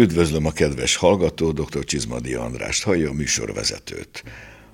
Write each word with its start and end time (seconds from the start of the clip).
Üdvözlöm 0.00 0.46
a 0.46 0.52
kedves 0.52 0.96
hallgató, 0.96 1.52
dr. 1.52 1.84
Csizmadi 1.84 2.34
Andrást, 2.34 2.82
hallja 2.82 3.10
a 3.10 3.12
műsorvezetőt. 3.12 4.24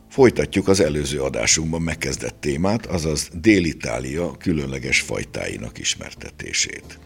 Folytatjuk 0.09 0.69
az 0.69 0.81
előző 0.81 1.21
adásunkban 1.21 1.83
megkezdett 1.83 2.41
témát, 2.41 2.87
azaz 2.87 3.29
Dél-Itália 3.33 4.37
különleges 4.37 5.01
fajtáinak 5.01 5.79
ismertetését. 5.79 6.99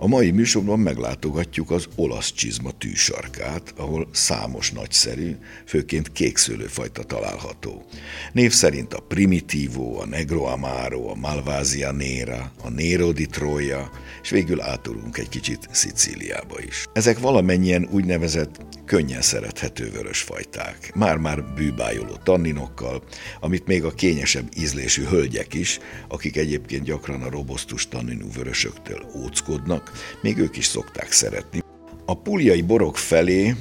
A 0.00 0.06
mai 0.06 0.30
műsorban 0.30 0.78
meglátogatjuk 0.78 1.70
az 1.70 1.88
olasz 1.96 2.32
csizma 2.32 2.70
tűsarkát, 2.70 3.74
ahol 3.76 4.08
számos 4.12 4.72
nagyszerű, 4.72 5.36
főként 5.66 6.12
kékszőlőfajta 6.12 7.02
található. 7.02 7.84
Név 8.32 8.52
szerint 8.52 8.94
a 8.94 9.00
Primitivo, 9.00 10.00
a 10.00 10.06
Negro 10.06 10.44
Amaro, 10.44 11.10
a 11.10 11.14
Malvasia 11.14 11.92
Nera, 11.92 12.52
a 12.62 12.70
Nero 12.70 13.12
di 13.12 13.26
Troia, 13.26 13.90
és 14.22 14.30
végül 14.30 14.60
átulunk 14.60 15.18
egy 15.18 15.28
kicsit 15.28 15.68
Szicíliába 15.70 16.60
is. 16.66 16.86
Ezek 16.92 17.18
valamennyien 17.18 17.88
úgynevezett 17.90 18.60
könnyen 18.88 19.22
szerethető 19.22 19.90
vörösfajták, 19.90 20.92
már-már 20.94 21.44
bűbájoló 21.44 22.16
tanninokkal, 22.22 23.02
amit 23.40 23.66
még 23.66 23.84
a 23.84 23.90
kényesebb 23.90 24.48
ízlésű 24.56 25.04
hölgyek 25.04 25.54
is, 25.54 25.78
akik 26.08 26.36
egyébként 26.36 26.84
gyakran 26.84 27.22
a 27.22 27.30
robosztus 27.30 27.88
tanninú 27.88 28.26
vörösöktől 28.34 29.10
óckodnak, 29.14 29.92
még 30.22 30.38
ők 30.38 30.56
is 30.56 30.66
szokták 30.66 31.12
szeretni. 31.12 31.62
A 32.04 32.14
puljai 32.14 32.62
borok 32.62 32.96
felé 32.96 33.54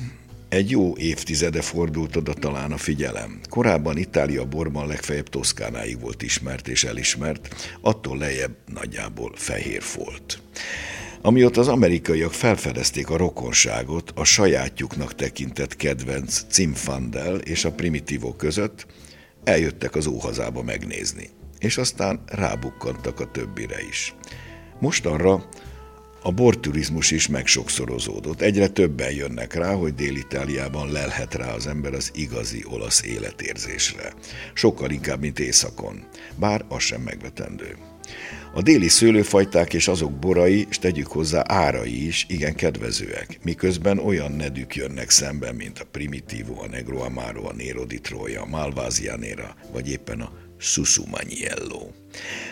egy 0.49 0.69
jó 0.69 0.97
évtizede 0.97 1.61
fordult 1.61 2.15
oda 2.15 2.33
talán 2.33 2.71
a 2.71 2.77
figyelem. 2.77 3.39
Korábban 3.49 3.97
Itália 3.97 4.45
borban 4.45 4.87
legfeljebb 4.87 5.29
Toszkánáig 5.29 5.99
volt 5.99 6.21
ismert 6.21 6.67
és 6.67 6.83
elismert, 6.83 7.69
attól 7.81 8.17
lejjebb 8.17 8.55
nagyjából 8.65 9.31
fehér 9.35 9.81
folt. 9.81 10.41
Amióta 11.21 11.59
az 11.59 11.67
amerikaiak 11.67 12.33
felfedezték 12.33 13.09
a 13.09 13.17
rokonságot 13.17 14.11
a 14.15 14.23
sajátjuknak 14.23 15.15
tekintett 15.15 15.75
kedvenc 15.75 16.41
Cimfandel 16.49 17.35
és 17.37 17.65
a 17.65 17.71
Primitivo 17.71 18.33
között, 18.33 18.85
eljöttek 19.43 19.95
az 19.95 20.07
óhazába 20.07 20.63
megnézni, 20.63 21.29
és 21.59 21.77
aztán 21.77 22.23
rábukkantak 22.25 23.19
a 23.19 23.31
többire 23.31 23.77
is. 23.89 24.15
Mostanra 24.79 25.49
a 26.21 26.31
borturizmus 26.31 27.11
is 27.11 27.27
megsokszorozódott. 27.27 28.41
Egyre 28.41 28.67
többen 28.67 29.11
jönnek 29.11 29.53
rá, 29.53 29.73
hogy 29.73 29.93
Dél-Itáliában 29.93 30.91
lelhet 30.91 31.33
rá 31.33 31.53
az 31.53 31.67
ember 31.67 31.93
az 31.93 32.11
igazi 32.13 32.63
olasz 32.69 33.03
életérzésre. 33.03 34.13
Sokkal 34.53 34.91
inkább, 34.91 35.19
mint 35.19 35.39
északon. 35.39 36.03
Bár 36.35 36.65
az 36.69 36.81
sem 36.81 37.01
megvetendő. 37.01 37.77
A 38.57 38.61
déli 38.61 38.87
szőlőfajták 38.87 39.73
és 39.73 39.87
azok 39.87 40.11
borai, 40.11 40.65
és 40.69 40.79
tegyük 40.79 41.07
hozzá 41.07 41.43
árai 41.47 42.07
is 42.07 42.25
igen 42.29 42.55
kedvezőek, 42.55 43.39
miközben 43.43 43.99
olyan 43.99 44.31
nedük 44.31 44.75
jönnek 44.75 45.09
szemben, 45.09 45.55
mint 45.55 45.79
a 45.79 45.85
Primitivo, 45.91 46.61
a 46.61 46.67
Negro 46.67 46.99
Amaro, 46.99 47.47
a 47.47 47.53
Nero 47.53 47.85
di 47.85 47.99
Troia, 47.99 48.41
a 48.41 48.45
Malvasia 48.45 49.17
Nera, 49.17 49.55
vagy 49.71 49.89
éppen 49.89 50.21
a 50.21 50.31
Susumaniello. 50.57 51.87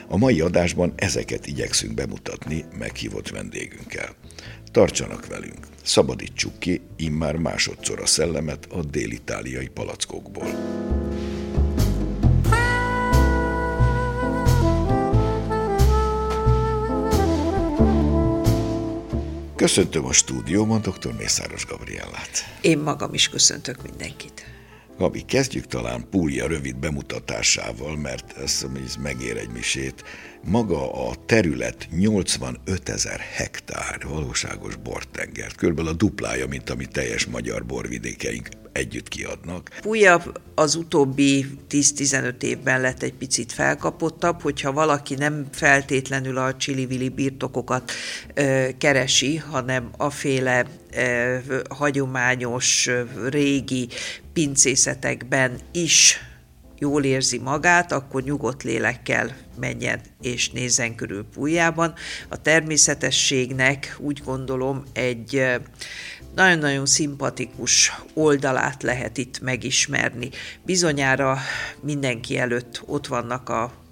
A 0.08 0.18
mai 0.18 0.42
adásban 0.42 0.94
ezeket 0.96 1.48
igyekszünk 1.48 1.94
bemutatni 1.94 2.66
meghívott 2.78 3.30
vendégünkkel. 3.30 4.16
Tartsanak 4.72 5.28
velünk, 5.28 5.68
szabadítsuk 5.84 6.60
ki 6.60 6.82
immár 6.96 7.36
másodszor 7.36 8.00
a 8.00 8.06
szellemet 8.06 8.68
a 8.72 8.84
dél-itáliai 8.84 9.68
palackokból. 9.68 10.48
Köszöntöm 19.66 20.06
a 20.06 20.14
stúdióban 20.14 20.82
dr. 20.82 21.14
Mészáros 21.18 21.66
Gabriellát. 21.66 22.30
Én 22.62 22.78
magam 22.78 23.14
is 23.14 23.30
köszöntök 23.30 23.82
mindenkit. 23.82 24.46
Gabi, 24.98 25.22
kezdjük 25.22 25.66
talán 25.66 26.10
Púlia 26.10 26.48
rövid 26.48 26.76
bemutatásával, 26.76 27.98
mert 27.98 28.38
ez, 28.38 28.66
ez 28.86 28.96
megér 28.96 29.38
egy 29.38 29.50
misét. 29.50 30.04
Maga 30.44 31.08
a 31.08 31.16
terület 31.26 31.88
85 31.92 32.90
ezer 32.90 33.20
hektár 33.20 34.08
valóságos 34.08 34.76
bortenger, 34.76 35.56
körülbelül 35.56 35.92
a 35.92 35.94
duplája, 35.94 36.48
mint 36.48 36.70
ami 36.70 36.86
teljes 36.86 37.26
magyar 37.26 37.66
borvidékeink 37.66 38.50
együtt 38.76 39.08
kiadnak. 39.08 39.70
Púja 39.82 40.24
az 40.56 40.76
utóbbi 40.76 41.46
10-15 41.70 42.42
évben 42.42 42.82
lett 42.82 43.04
egy 43.04 43.14
picit 43.14 43.52
felkapottabb, 43.52 44.42
hogyha 44.42 44.72
valaki 44.72 45.16
nem 45.16 45.48
feltétlenül 45.52 46.38
a 46.38 46.56
csili 46.56 47.10
birtokokat 47.10 47.92
ö, 48.34 48.68
keresi, 48.78 49.36
hanem 49.36 49.90
aféle 49.98 50.66
ö, 50.96 51.38
hagyományos, 51.70 52.90
régi 53.30 53.88
pincészetekben 54.34 55.60
is 55.72 56.20
jól 56.80 57.04
érzi 57.04 57.38
magát, 57.38 57.92
akkor 57.92 58.24
nyugodt 58.24 58.64
lélekkel 58.64 59.36
menjen 59.60 60.02
és 60.22 60.50
nézzen 60.50 60.96
körül 60.96 61.26
Pújában. 61.34 61.94
A 62.30 62.42
természetességnek 62.42 63.96
úgy 64.00 64.22
gondolom 64.26 64.84
egy 64.94 65.44
nagyon-nagyon 66.36 66.86
szimpatikus 66.86 67.92
oldalát 68.14 68.84
lehet 68.84 69.18
itt 69.18 69.40
megismerni. 69.42 70.30
Bizonyára 70.66 71.38
mindenki 71.82 72.38
előtt 72.38 72.82
ott 72.86 73.08
vannak 73.08 73.50
a 73.50 73.85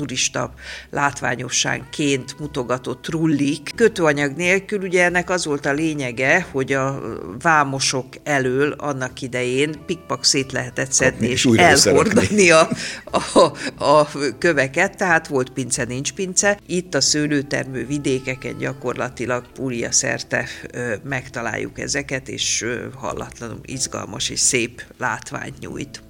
turista 0.00 0.52
látványosságként 0.90 2.38
mutogatott 2.38 3.02
trullik. 3.02 3.72
Kötőanyag 3.76 4.36
nélkül 4.36 4.80
ugye 4.80 5.04
ennek 5.04 5.30
az 5.30 5.44
volt 5.44 5.66
a 5.66 5.72
lényege, 5.72 6.46
hogy 6.50 6.72
a 6.72 7.00
vámosok 7.42 8.06
elől 8.22 8.72
annak 8.72 9.22
idején 9.22 9.84
pikpak 9.86 10.24
szét 10.24 10.52
lehetett 10.52 10.92
szedni 10.92 11.26
és, 11.26 11.48
elhordani 11.56 12.50
a, 12.50 12.68
a, 13.10 13.52
a 13.84 14.08
köveket, 14.38 14.96
tehát 14.96 15.26
volt 15.26 15.50
pince, 15.50 15.84
nincs 15.84 16.12
pince. 16.12 16.58
Itt 16.66 16.94
a 16.94 17.00
szőlőtermő 17.00 17.86
vidékeken 17.86 18.58
gyakorlatilag 18.58 19.52
Púlia 19.52 19.92
szerte 19.92 20.48
megtaláljuk 21.02 21.80
ezeket, 21.80 22.28
és 22.28 22.66
hallatlanul 22.94 23.60
izgalmas 23.62 24.28
és 24.28 24.40
szép 24.40 24.82
látványt 24.98 25.58
nyújt 25.58 26.02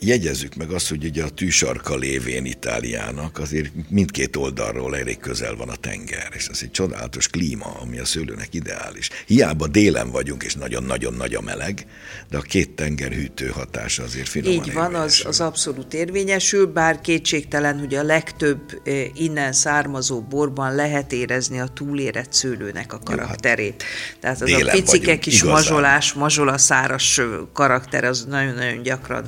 jegyezzük 0.00 0.54
meg 0.54 0.70
azt, 0.70 0.88
hogy 0.88 1.04
ugye 1.04 1.24
a 1.24 1.28
tűsarka 1.28 1.96
lévén 1.96 2.44
Itáliának 2.44 3.38
azért 3.38 3.70
mindkét 3.88 4.36
oldalról 4.36 4.96
elég 4.96 5.18
közel 5.18 5.56
van 5.56 5.68
a 5.68 5.74
tenger, 5.74 6.28
és 6.34 6.46
ez 6.46 6.58
egy 6.62 6.70
csodálatos 6.70 7.28
klíma, 7.28 7.76
ami 7.80 7.98
a 7.98 8.04
szőlőnek 8.04 8.54
ideális. 8.54 9.10
Hiába 9.26 9.66
délen 9.66 10.10
vagyunk, 10.10 10.42
és 10.42 10.54
nagyon-nagyon 10.54 11.14
nagy 11.14 11.34
a 11.34 11.40
meleg, 11.40 11.86
de 12.30 12.36
a 12.36 12.40
két 12.40 12.70
tenger 12.70 13.12
hűtő 13.12 13.46
hatása 13.46 14.02
azért 14.02 14.28
finoman 14.28 14.66
Így 14.66 14.72
van, 14.72 14.94
az, 14.94 15.22
az 15.26 15.40
abszolút 15.40 15.94
érvényesül, 15.94 16.66
bár 16.66 17.00
kétségtelen, 17.00 17.78
hogy 17.78 17.94
a 17.94 18.02
legtöbb 18.02 18.82
innen 19.14 19.52
származó 19.52 20.20
borban 20.20 20.74
lehet 20.74 21.12
érezni 21.12 21.60
a 21.60 21.66
túlérett 21.66 22.32
szőlőnek 22.32 22.92
a 22.92 22.98
karakterét. 22.98 23.84
Tehát 24.20 24.42
az 24.42 24.52
a 24.52 24.70
picike 24.70 25.18
kis 25.18 25.34
igazán. 25.34 25.54
mazsolás, 25.54 26.12
mazsolaszáras 26.12 27.20
karakter, 27.52 28.04
az 28.04 28.24
nagyon-nagyon 28.28 28.82
gyakran 28.82 29.24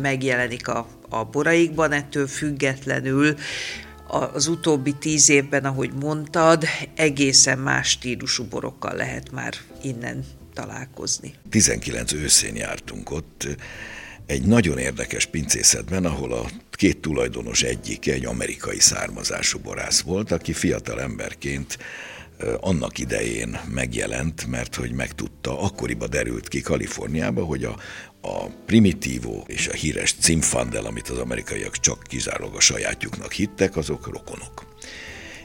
megjelenik 0.00 0.68
a, 0.68 0.88
a 1.08 1.24
boraikban, 1.24 1.92
ettől 1.92 2.26
függetlenül 2.26 3.36
az 4.06 4.46
utóbbi 4.46 4.92
tíz 4.92 5.28
évben, 5.28 5.64
ahogy 5.64 5.92
mondtad, 5.92 6.64
egészen 6.94 7.58
más 7.58 7.88
stílusú 7.88 8.44
borokkal 8.44 8.94
lehet 8.94 9.30
már 9.30 9.54
innen 9.82 10.24
találkozni. 10.54 11.34
19 11.50 12.12
őszén 12.12 12.56
jártunk 12.56 13.10
ott, 13.10 13.48
egy 14.26 14.42
nagyon 14.42 14.78
érdekes 14.78 15.26
pincészetben, 15.26 16.04
ahol 16.04 16.32
a 16.32 16.50
két 16.70 16.98
tulajdonos 16.98 17.62
egyike 17.62 18.12
egy 18.12 18.24
amerikai 18.24 18.80
származású 18.80 19.58
borász 19.58 20.00
volt, 20.00 20.30
aki 20.30 20.52
fiatal 20.52 21.00
emberként 21.00 21.78
annak 22.60 22.98
idején 22.98 23.60
megjelent, 23.68 24.46
mert 24.46 24.74
hogy 24.74 24.92
megtudta, 24.92 25.60
akkoriban 25.60 26.10
derült 26.10 26.48
ki 26.48 26.60
Kaliforniába, 26.60 27.44
hogy 27.44 27.64
a, 27.64 27.76
a 28.22 28.46
Primitivo 28.66 29.42
és 29.46 29.68
a 29.68 29.72
híres 29.72 30.14
Cimfandel, 30.20 30.84
amit 30.84 31.08
az 31.08 31.18
amerikaiak 31.18 31.76
csak 31.76 32.02
kizárólag 32.02 32.54
a 32.54 32.60
sajátjuknak 32.60 33.32
hittek, 33.32 33.76
azok 33.76 34.06
rokonok. 34.12 34.64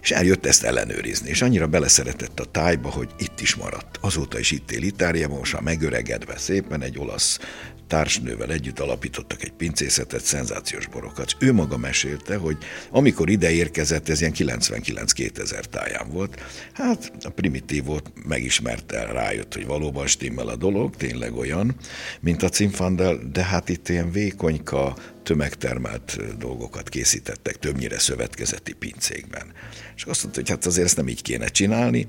És 0.02 0.12
eljött 0.12 0.46
ezt 0.46 0.64
ellenőrizni, 0.64 1.30
és 1.30 1.42
annyira 1.42 1.68
beleszeretett 1.68 2.40
a 2.40 2.46
tájba, 2.46 2.90
hogy 2.90 3.10
itt 3.18 3.42
is 3.42 3.56
maradt. 3.56 3.98
Azóta 4.02 4.40
is 4.40 4.52
itt 4.52 4.72
él 4.72 4.84
Itáliában, 4.84 5.38
most 5.38 5.54
már 5.54 5.62
megöregedve 5.62 6.38
szépen 6.38 6.82
egy 6.82 7.00
olasz 7.00 7.40
társnővel 7.88 8.51
együtt 8.51 8.80
alapítottak 8.80 9.44
egy 9.44 9.51
pincészetet, 9.51 10.24
szenzációs 10.24 10.88
borokat. 10.88 11.36
Ő 11.39 11.54
maga 11.54 11.78
mesélte, 11.78 12.36
hogy 12.36 12.57
amikor 12.92 13.30
ide 13.30 13.51
érkezett, 13.51 14.10
ez 14.10 14.22
ilyen 14.22 14.34
99-2000 14.36 15.63
táján 15.63 16.10
volt, 16.10 16.42
hát 16.74 17.12
a 17.22 17.30
primitívot 17.30 18.12
megismerte, 18.28 19.06
rájött, 19.06 19.54
hogy 19.54 19.66
valóban 19.66 20.07
stimmel 20.07 20.48
a 20.48 20.56
dolog, 20.56 20.95
tényleg 20.95 21.36
olyan, 21.36 21.75
mint 22.19 22.44
a 22.44 22.50
Cimfandel, 22.50 23.19
de 23.31 23.44
hát 23.44 23.69
itt 23.69 23.90
ilyen 23.90 24.12
vékonyka, 24.12 24.95
tömegtermelt 25.24 26.38
dolgokat 26.38 26.90
készítettek, 26.90 27.60
többnyire 27.60 28.00
szövetkezeti 28.00 28.74
pincékben. 28.74 29.54
És 29.95 30.04
azt 30.04 30.24
mondta, 30.24 30.42
hogy 30.42 30.50
hát 30.50 30.66
azért 30.66 30.86
ezt 30.86 30.95
nem 30.95 31.07
így 31.07 31.22
kéne 31.22 31.48
csinálni, 31.48 32.07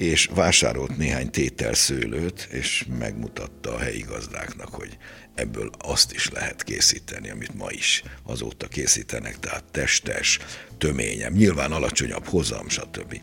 és 0.00 0.28
vásárolt 0.34 0.96
néhány 0.96 1.30
tétel 1.30 1.74
szőlőt, 1.74 2.48
és 2.50 2.84
megmutatta 2.98 3.74
a 3.74 3.78
helyi 3.78 4.00
gazdáknak, 4.00 4.68
hogy 4.68 4.98
ebből 5.40 5.70
azt 5.78 6.12
is 6.12 6.30
lehet 6.30 6.62
készíteni, 6.62 7.30
amit 7.30 7.54
ma 7.54 7.70
is 7.70 8.02
azóta 8.22 8.68
készítenek, 8.68 9.38
tehát 9.38 9.64
testes, 9.70 10.38
töményem, 10.78 11.32
nyilván 11.32 11.72
alacsonyabb 11.72 12.26
hozam, 12.26 12.68
stb 12.68 13.20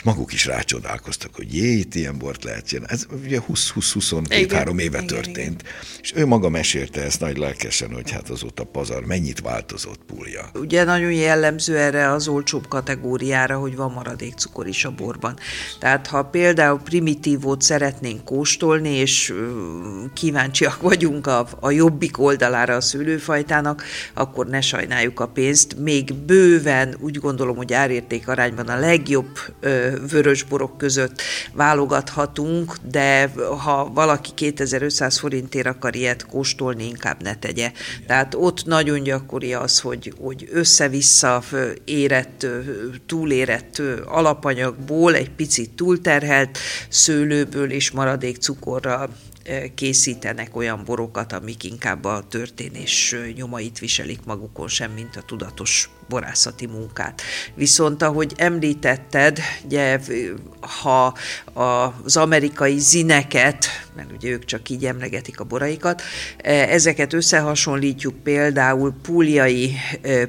és 0.00 0.06
maguk 0.06 0.32
is 0.32 0.46
rácsodálkoztak, 0.46 1.34
hogy 1.34 1.54
jé, 1.54 1.78
itt 1.78 1.94
ilyen 1.94 2.18
bort 2.18 2.44
lehet 2.44 2.66
csinálni. 2.66 2.92
Ez 2.92 3.06
ugye 3.24 3.40
20-22-3 3.48 4.80
éve 4.80 4.96
igen, 4.96 5.06
történt. 5.06 5.60
Igen. 5.60 5.72
És 6.02 6.12
ő 6.14 6.26
maga 6.26 6.48
mesélte 6.48 7.02
ezt 7.02 7.20
nagy 7.20 7.36
lelkesen, 7.36 7.92
hogy 7.92 8.10
hát 8.10 8.30
azóta 8.30 8.64
pazar 8.64 9.04
mennyit 9.04 9.40
változott 9.40 10.00
pulja. 10.06 10.50
Ugye 10.54 10.84
nagyon 10.84 11.12
jellemző 11.12 11.78
erre 11.78 12.10
az 12.10 12.28
olcsóbb 12.28 12.68
kategóriára, 12.68 13.58
hogy 13.58 13.76
van 13.76 13.92
maradék 13.92 14.34
cukor 14.34 14.66
is 14.66 14.84
a 14.84 14.90
borban. 14.90 15.38
Tehát 15.78 16.06
ha 16.06 16.22
például 16.22 16.80
primitívót 16.80 17.62
szeretnénk 17.62 18.24
kóstolni, 18.24 18.90
és 18.90 19.34
kíváncsiak 20.14 20.80
vagyunk 20.80 21.26
a, 21.26 21.39
a 21.60 21.70
jobbik 21.70 22.18
oldalára 22.18 22.74
a 22.74 22.80
szőlőfajtának, 22.80 23.82
akkor 24.14 24.46
ne 24.46 24.60
sajnáljuk 24.60 25.20
a 25.20 25.26
pénzt. 25.26 25.76
Még 25.78 26.14
bőven 26.14 26.96
úgy 27.00 27.18
gondolom, 27.18 27.56
hogy 27.56 27.72
árérték 27.72 28.28
arányban 28.28 28.68
a 28.68 28.78
legjobb 28.78 29.38
vörösborok 30.10 30.78
között 30.78 31.22
válogathatunk, 31.52 32.76
de 32.90 33.32
ha 33.62 33.90
valaki 33.94 34.30
2500 34.34 35.18
forintért 35.18 35.66
akar 35.66 35.96
ilyet 35.96 36.26
kóstolni, 36.26 36.84
inkább 36.86 37.22
ne 37.22 37.34
tegye. 37.34 37.72
Tehát 38.06 38.34
ott 38.34 38.64
nagyon 38.64 39.02
gyakori 39.02 39.54
az, 39.54 39.80
hogy, 39.80 40.12
hogy 40.20 40.48
össze-vissza 40.52 41.42
érett, 41.84 42.46
túlérett 43.06 43.82
alapanyagból 44.06 45.14
egy 45.14 45.30
picit 45.30 45.70
túlterhelt 45.70 46.58
szőlőből 46.88 47.70
és 47.70 47.90
maradék 47.90 48.36
cukorral 48.36 49.10
készítenek 49.74 50.56
olyan 50.56 50.84
borokat, 50.84 51.32
amik 51.32 51.64
inkább 51.64 52.04
a 52.04 52.26
történés 52.28 53.16
nyomait 53.34 53.78
viselik 53.78 54.24
magukon 54.24 54.68
sem, 54.68 54.92
mint 54.92 55.16
a 55.16 55.22
tudatos 55.22 55.90
borászati 56.10 56.66
munkát. 56.66 57.22
Viszont 57.54 58.02
ahogy 58.02 58.32
említetted, 58.36 59.38
ugye, 59.64 60.00
ha 60.82 61.14
az 61.52 62.16
amerikai 62.16 62.78
zineket, 62.78 63.66
mert 63.96 64.12
ugye 64.12 64.28
ők 64.30 64.44
csak 64.44 64.68
így 64.68 64.84
emlegetik 64.84 65.40
a 65.40 65.44
boraikat, 65.44 66.02
ezeket 66.68 67.12
összehasonlítjuk 67.12 68.14
például 68.22 68.94
púliai 69.02 69.76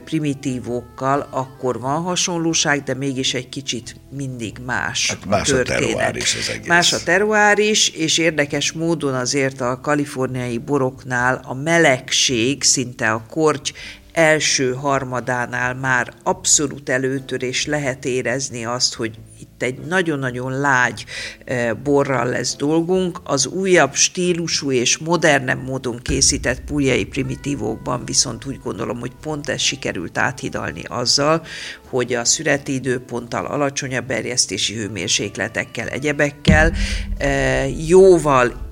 primitívókkal, 0.06 1.28
akkor 1.30 1.80
van 1.80 2.01
hasonlóság, 2.01 2.83
de 2.83 2.94
mégis 2.94 3.33
egy 3.33 3.50
kicsit 3.50 3.95
mindig 4.10 4.57
más, 4.66 5.10
hát 5.10 5.25
más 5.25 5.50
a, 5.50 5.56
történet. 5.56 5.81
a 5.81 5.86
teruár 5.86 6.16
is 6.16 6.36
az 6.36 6.50
egész. 6.50 6.68
Más 6.68 6.94
a 6.94 7.04
teruár 7.04 7.60
is, 7.60 7.89
és 7.89 8.18
érdekes 8.18 8.72
módon 8.72 9.13
azért 9.13 9.62
a 9.62 9.80
kaliforniai 9.81 10.57
boroknál 10.57 11.42
a 11.44 11.54
melegség, 11.54 12.63
szinte 12.63 13.12
a 13.12 13.25
korty 13.30 13.72
első 14.13 14.74
harmadánál 14.74 15.75
már 15.75 16.13
abszolút 16.24 16.90
előtörés 16.90 17.66
lehet 17.66 18.06
érezni 18.06 18.66
azt, 18.66 18.94
hogy 18.94 19.19
itt 19.40 19.62
egy 19.62 19.80
nagyon-nagyon 19.80 20.60
lágy 20.60 21.06
e, 21.46 21.74
borral 21.74 22.25
lesz 22.25 22.56
dolgunk. 22.56 23.19
Az 23.24 23.46
újabb 23.46 23.94
stílusú 23.94 24.72
és 24.72 24.98
modernebb 24.98 25.63
módon 25.63 26.00
készített 26.02 26.62
puljai 26.62 27.06
primitívókban 27.06 28.06
viszont 28.06 28.46
úgy 28.46 28.60
gondolom, 28.63 29.00
hogy 29.00 29.12
pont 29.22 29.50
ez 29.50 29.62
sikerült 29.62 30.18
áthidalni 30.18 30.84
azzal, 30.88 31.46
hogy 31.90 32.14
a 32.14 32.25
szüreti 32.25 32.74
időponttal, 32.74 33.46
alacsonyabb 33.46 34.12
erjesztési 34.12 34.75
hőmérsékletekkel, 34.75 35.88
egyebekkel 35.88 36.72
e, 37.18 37.68
jóval 37.68 38.69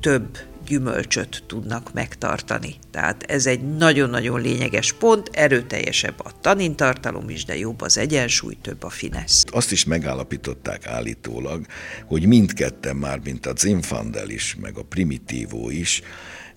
több 0.00 0.49
gyümölcsöt 0.70 1.42
tudnak 1.46 1.92
megtartani. 1.92 2.74
Tehát 2.90 3.22
ez 3.22 3.46
egy 3.46 3.76
nagyon-nagyon 3.76 4.40
lényeges 4.40 4.92
pont, 4.92 5.30
erőteljesebb 5.32 6.20
a 6.24 6.40
tanintartalom 6.40 7.28
is, 7.30 7.44
de 7.44 7.56
jobb 7.56 7.80
az 7.80 7.98
egyensúly, 7.98 8.56
több 8.62 8.82
a 8.82 8.90
finesz. 8.90 9.44
Azt 9.50 9.72
is 9.72 9.84
megállapították 9.84 10.86
állítólag, 10.86 11.66
hogy 12.04 12.26
mindketten 12.26 12.96
már, 12.96 13.20
mint 13.24 13.46
a 13.46 13.52
Zinfandel 13.56 14.28
is, 14.28 14.56
meg 14.60 14.78
a 14.78 14.82
Primitívó 14.82 15.70
is, 15.70 16.02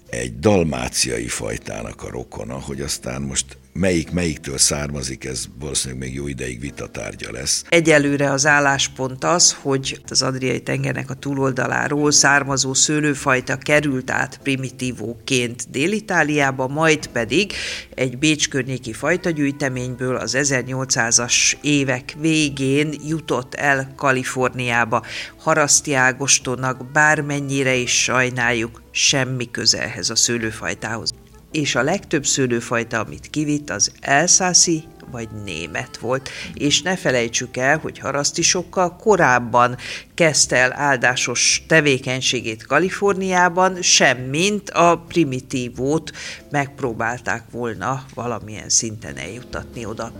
egy 0.10 0.40
dalmáciai 0.40 1.28
fajtának 1.28 2.04
a 2.04 2.10
rokona, 2.10 2.60
hogy 2.60 2.82
aztán 2.82 3.22
most 3.22 3.58
melyik 3.74 4.12
melyiktől 4.12 4.58
származik, 4.58 5.26
ez 5.26 5.46
valószínűleg 5.60 6.04
még 6.04 6.14
jó 6.14 6.28
ideig 6.28 6.60
vitatárgya 6.60 7.32
lesz. 7.32 7.64
Egyelőre 7.70 8.32
az 8.32 8.46
álláspont 8.46 9.24
az, 9.24 9.56
hogy 9.62 10.02
az 10.10 10.22
Adriai 10.22 10.62
tengernek 10.62 11.10
a 11.10 11.14
túloldaláról 11.14 12.12
származó 12.12 12.74
szőlőfajta 12.74 13.58
került 13.58 14.12
át 14.12 14.40
primitívóként 14.44 15.70
Dél-Itáliába, 15.70 16.68
majd 16.68 17.08
pedig 17.08 17.54
egy 17.96 18.18
Bécs 18.18 18.50
környéki 18.50 18.94
fajtagyűjteményből 18.94 20.16
az 20.16 20.38
1800-as 20.40 21.54
évek 21.62 22.16
végén 22.20 22.94
jutott 23.08 23.54
el 23.54 23.94
Kaliforniába. 23.96 25.04
Haraszti 25.38 25.94
Ágostonnak 25.94 26.92
bármennyire 26.92 27.76
is 27.76 28.04
sajnáljuk, 28.04 28.82
semmi 28.92 29.52
köze 29.52 29.82
ehhez 29.82 30.10
a 30.10 30.16
szőlőfajtához 30.16 31.14
és 31.54 31.76
a 31.76 31.84
legtöbb 31.84 32.26
szőlőfajta, 32.26 33.00
amit 33.00 33.30
kivitt, 33.30 33.70
az 33.70 33.92
elszászi 34.00 34.84
vagy 35.12 35.28
német 35.46 35.98
volt. 35.98 36.30
És 36.54 36.82
ne 36.82 36.96
felejtsük 36.96 37.58
el, 37.58 37.78
hogy 37.78 38.00
harasztisokkal 38.00 38.96
korábban 38.96 39.78
kezdte 40.14 40.56
el 40.56 40.74
áldásos 40.74 41.64
tevékenységét 41.68 42.66
Kaliforniában, 42.66 43.82
semmint 43.82 44.70
a 44.70 44.98
primitívót 45.08 46.12
megpróbálták 46.52 47.44
volna 47.52 48.06
valamilyen 48.14 48.70
szinten 48.70 49.18
eljutatni 49.18 49.86
oda. 49.86 50.12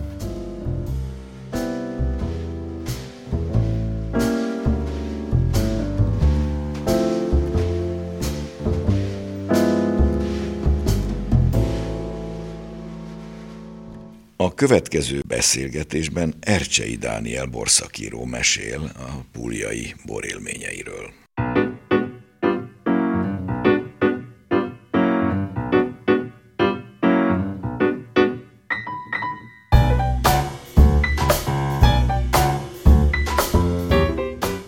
Következő 14.68 15.22
beszélgetésben 15.28 16.34
Ercsei 16.40 16.96
Dániel 16.96 17.46
borszakíró 17.46 18.26
mesél 18.26 18.92
a 18.98 19.12
púliai 19.32 19.96
borélményeiről. 20.06 21.14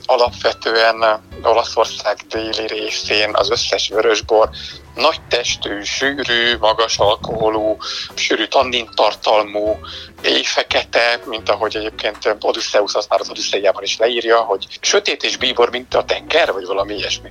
Alapvetően 0.06 1.22
Olaszország 1.46 2.18
déli 2.30 2.68
részén 2.68 3.30
az 3.34 3.50
összes 3.50 3.90
vörösbor 3.90 4.50
nagy 4.96 5.22
testű, 5.30 5.82
sűrű, 5.84 6.58
magas 6.60 6.98
alkoholú, 6.98 7.78
sűrű 8.14 8.46
tannin 8.46 8.90
tartalmú, 8.96 9.80
éjfekete, 10.24 11.20
mint 11.26 11.50
ahogy 11.50 11.76
egyébként 11.76 12.18
Odysseus 12.42 12.94
azt 12.94 13.10
már 13.10 13.20
az 13.20 13.30
Odysseiában 13.30 13.84
is 13.84 13.98
leírja, 13.98 14.38
hogy 14.38 14.68
sötét 14.82 15.24
és 15.24 15.38
bíbor, 15.38 15.70
mint 15.70 15.94
a 15.94 16.04
tenger, 16.04 16.54
vagy 16.54 16.66
valami 16.66 16.94
ilyesmi. 16.94 17.30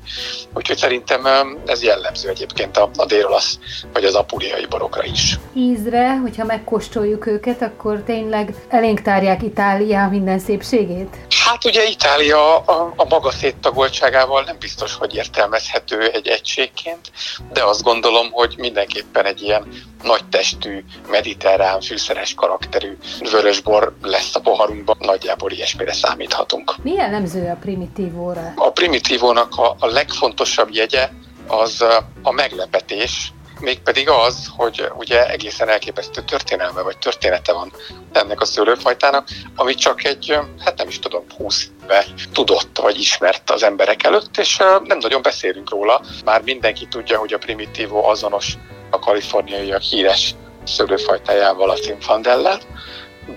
Úgyhogy 0.54 0.76
szerintem 0.76 1.26
ez 1.66 1.82
jellemző 1.82 2.28
egyébként 2.28 2.76
a, 2.76 2.90
a 2.96 3.06
délolasz, 3.06 3.58
vagy 3.92 4.04
az 4.04 4.14
apuliai 4.14 4.66
borokra 4.66 5.04
is. 5.04 5.38
Ízre, 5.54 6.16
hogyha 6.16 6.44
megkóstoljuk 6.44 7.26
őket, 7.26 7.62
akkor 7.62 8.02
tényleg 8.06 8.54
elénk 8.68 9.02
tárják 9.02 9.42
Itália 9.42 10.08
minden 10.08 10.38
szépségét? 10.38 11.16
Hát 11.44 11.64
ugye 11.64 11.84
Itália 11.84 12.58
a, 12.58 12.92
a 12.96 13.04
maga 13.04 13.30
széttagoltságával 13.30 14.42
nem 14.42 14.56
biztos, 14.58 14.94
hogy 14.94 15.14
értelmezhető 15.14 16.10
egy 16.10 16.26
egységként, 16.26 17.12
de 17.52 17.64
azt 17.64 17.82
gondolom, 17.82 18.30
hogy 18.30 18.54
mindenképpen 18.58 19.24
egy 19.24 19.42
ilyen 19.42 19.68
nagy 20.02 20.24
testű, 20.28 20.84
mediterrán, 21.10 21.80
fűszeres 21.80 22.34
karakterű 22.34 22.96
vörösbor 23.30 23.96
lesz 24.02 24.34
a 24.34 24.40
poharunkban, 24.40 24.96
nagyjából 25.00 25.50
ilyesmire 25.50 25.92
számíthatunk. 25.92 26.74
Mi 26.82 26.92
jellemző 26.92 27.50
a 27.50 27.56
primitívóra? 27.60 28.52
A 28.56 28.70
primitívónak 28.70 29.54
a, 29.56 29.76
a 29.78 29.86
legfontosabb 29.86 30.68
jegye 30.72 31.08
az 31.46 31.84
a 32.22 32.32
meglepetés, 32.32 33.32
mégpedig 33.64 34.08
az, 34.08 34.46
hogy 34.56 34.88
ugye 34.96 35.30
egészen 35.30 35.68
elképesztő 35.68 36.22
történelme 36.22 36.82
vagy 36.82 36.98
története 36.98 37.52
van 37.52 37.72
ennek 38.12 38.40
a 38.40 38.44
szőlőfajtának, 38.44 39.28
ami 39.56 39.74
csak 39.74 40.04
egy, 40.04 40.38
hát 40.64 40.78
nem 40.78 40.88
is 40.88 40.98
tudom, 40.98 41.24
20 41.36 41.68
éve 41.82 42.04
tudott 42.32 42.78
vagy 42.78 42.98
ismert 42.98 43.50
az 43.50 43.62
emberek 43.62 44.02
előtt, 44.02 44.38
és 44.38 44.56
nem 44.84 44.98
nagyon 44.98 45.22
beszélünk 45.22 45.70
róla. 45.70 46.00
Már 46.24 46.42
mindenki 46.42 46.86
tudja, 46.86 47.18
hogy 47.18 47.32
a 47.32 47.38
primitívó 47.38 48.04
azonos 48.04 48.54
a 48.90 48.98
kaliforniaiak 48.98 49.82
híres 49.82 50.34
szőlőfajtájával, 50.64 51.70
a 51.70 51.76
Zinfandellel, 51.76 52.60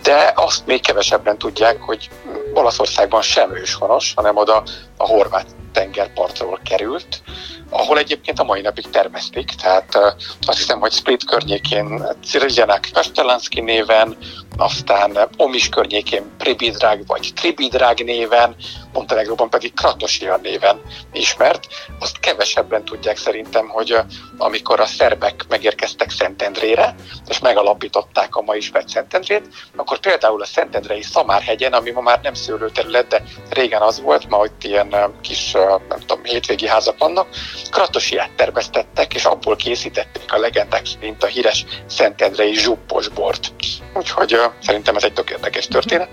de 0.04 0.32
azt 0.36 0.66
még 0.66 0.82
kevesebben 0.82 1.38
tudják, 1.38 1.82
hogy 1.82 2.10
Olaszországban 2.54 3.22
sem 3.22 3.56
őshonos, 3.56 4.14
hanem 4.16 4.38
oda 4.38 4.64
a 4.98 5.06
horvát 5.06 5.48
tengerpartról 5.72 6.60
került, 6.64 7.22
ahol 7.70 7.98
egyébként 7.98 8.40
a 8.40 8.44
mai 8.44 8.62
napig 8.62 8.90
termesztik, 8.90 9.52
tehát 9.62 9.96
azt 10.48 10.58
hiszem, 10.58 10.80
hogy 10.80 10.92
Split 10.92 11.26
környékén 11.26 12.06
Cirizjanak 12.24 12.88
Kastelanski 12.94 13.62
néven, 13.62 14.18
aztán 14.58 15.30
Omis 15.38 15.70
környékén 15.70 16.32
Pribidrág 16.38 17.06
vagy 17.06 17.32
Tribidrág 17.36 18.04
néven, 18.04 18.56
Montenegróban 18.94 19.50
pedig 19.50 19.74
Kratosia 19.74 20.40
néven 20.44 20.82
ismert. 21.14 21.68
Azt 22.00 22.20
kevesebben 22.20 22.86
tudják 22.86 23.18
szerintem, 23.18 23.68
hogy 23.68 23.98
amikor 24.38 24.80
a 24.80 24.86
szerbek 24.86 25.46
megérkeztek 25.50 26.10
Szentendrére, 26.10 26.96
és 27.28 27.40
megalapították 27.40 28.36
a 28.36 28.42
mai 28.42 28.58
ismert 28.58 28.90
Szentendrét, 28.90 29.48
akkor 29.76 30.00
például 30.00 30.42
a 30.42 30.46
Szentendrei 30.46 31.02
Szamárhegyen, 31.02 31.74
ami 31.74 31.92
ma 31.92 32.02
már 32.02 32.20
nem 32.22 32.34
szőlőterület, 32.34 33.08
de 33.08 33.24
régen 33.50 33.82
az 33.82 34.02
volt, 34.02 34.30
ma 34.30 34.38
ott 34.38 34.64
ilyen 34.64 35.16
kis, 35.22 35.52
nem 35.90 36.00
tudom, 36.00 36.24
hétvégi 36.24 36.68
házak 36.68 36.98
vannak, 36.98 37.28
Kratosiát 37.72 38.32
termesztettek, 38.36 39.14
és 39.14 39.26
abból 39.26 39.56
készítették 39.56 40.34
a 40.34 40.38
legendák 40.38 40.86
szerint 40.86 41.24
a 41.24 41.28
híres 41.28 41.66
Szentendrei 41.88 42.54
zsupposbort. 42.54 43.52
Úgyhogy 43.94 44.40
szerintem 44.62 44.96
ez 44.96 45.04
egy 45.04 45.14
tök 45.14 45.30
érdekes 45.30 45.68
történet. 45.68 46.10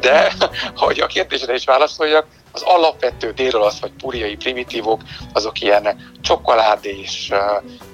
De, 0.00 0.32
hogy 0.76 1.00
a 1.00 1.06
kérdésre 1.06 1.54
is 1.54 1.64
válaszoljak, 1.64 2.26
az 2.52 2.62
alapvető 2.62 3.32
délolasz 3.32 3.78
vagy 3.78 3.92
puriai 3.92 4.36
primitívok, 4.36 5.00
azok 5.32 5.60
ilyen 5.60 6.12
csokoládés, 6.20 7.28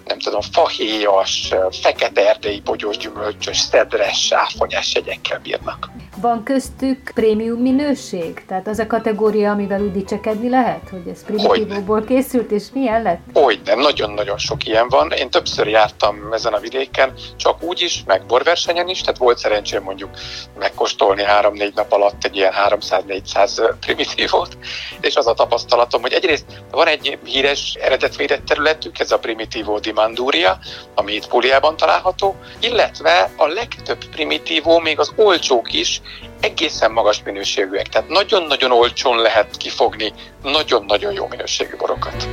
nem 0.04 0.18
tudom, 0.18 0.40
fahéjas, 0.40 1.54
fekete 1.82 2.28
erdei 2.28 2.60
bogyós 2.60 2.96
gyümölcsös, 2.96 3.58
szedres, 3.58 4.26
sáfonyás 4.26 4.94
jegyekkel 4.94 5.38
bírnak. 5.38 5.90
Van 6.20 6.42
köztük 6.42 7.10
prémium 7.14 7.60
minőség? 7.60 8.44
Tehát 8.46 8.68
az 8.68 8.78
a 8.78 8.86
kategória, 8.86 9.50
amivel 9.50 9.80
úgy 9.80 9.92
dicsekedni 9.92 10.48
lehet, 10.48 10.88
hogy 10.90 11.08
ez 11.12 11.24
primitívóból 11.24 12.04
készült, 12.04 12.50
és 12.50 12.64
milyen 12.72 13.02
lett? 13.02 13.20
Hogy 13.32 13.60
nem, 13.64 13.78
nagyon-nagyon 13.78 14.38
sok 14.38 14.66
ilyen 14.66 14.88
van. 14.88 15.10
Én 15.10 15.30
többször 15.30 15.66
jártam 15.66 16.32
ezen 16.32 16.52
a 16.52 16.58
vidéken, 16.58 17.12
csak 17.36 17.62
úgy 17.62 17.80
is, 17.80 18.02
meg 18.06 18.26
borversenyen 18.26 18.88
is, 18.88 19.00
tehát 19.00 19.18
volt 19.18 19.38
szerencsém 19.38 19.82
mondjuk 19.82 20.10
megkóstolni 20.58 21.22
három-négy 21.22 21.72
nap 21.74 21.92
alatt 21.92 22.24
egy 22.24 22.36
ilyen 22.36 22.52
300-400 22.68 23.74
primitívót, 23.80 24.58
és 25.00 25.16
az 25.16 25.26
a 25.26 25.34
tapasztalatom, 25.34 26.00
hogy 26.00 26.12
egyrészt 26.12 26.44
van 26.70 26.86
egy 26.86 27.18
híres 27.24 27.74
eredetvédett 27.80 28.44
területük, 28.44 28.98
ez 28.98 29.10
a 29.10 29.18
primitívó 29.18 29.80
Mandúria, 29.94 30.58
ami 30.94 31.12
itt 31.12 31.28
Puliában 31.28 31.76
található, 31.76 32.34
illetve 32.60 33.30
a 33.36 33.46
legtöbb 33.46 34.04
primitívó, 34.04 34.78
még 34.78 34.98
az 34.98 35.12
olcsók 35.16 35.72
is, 35.72 36.00
egészen 36.40 36.92
magas 36.92 37.22
minőségűek. 37.24 37.86
Tehát 37.86 38.08
nagyon-nagyon 38.08 38.72
olcsón 38.72 39.18
lehet 39.18 39.56
kifogni 39.56 40.12
nagyon-nagyon 40.42 41.12
jó 41.12 41.26
minőségű 41.26 41.76
borokat. 41.76 42.28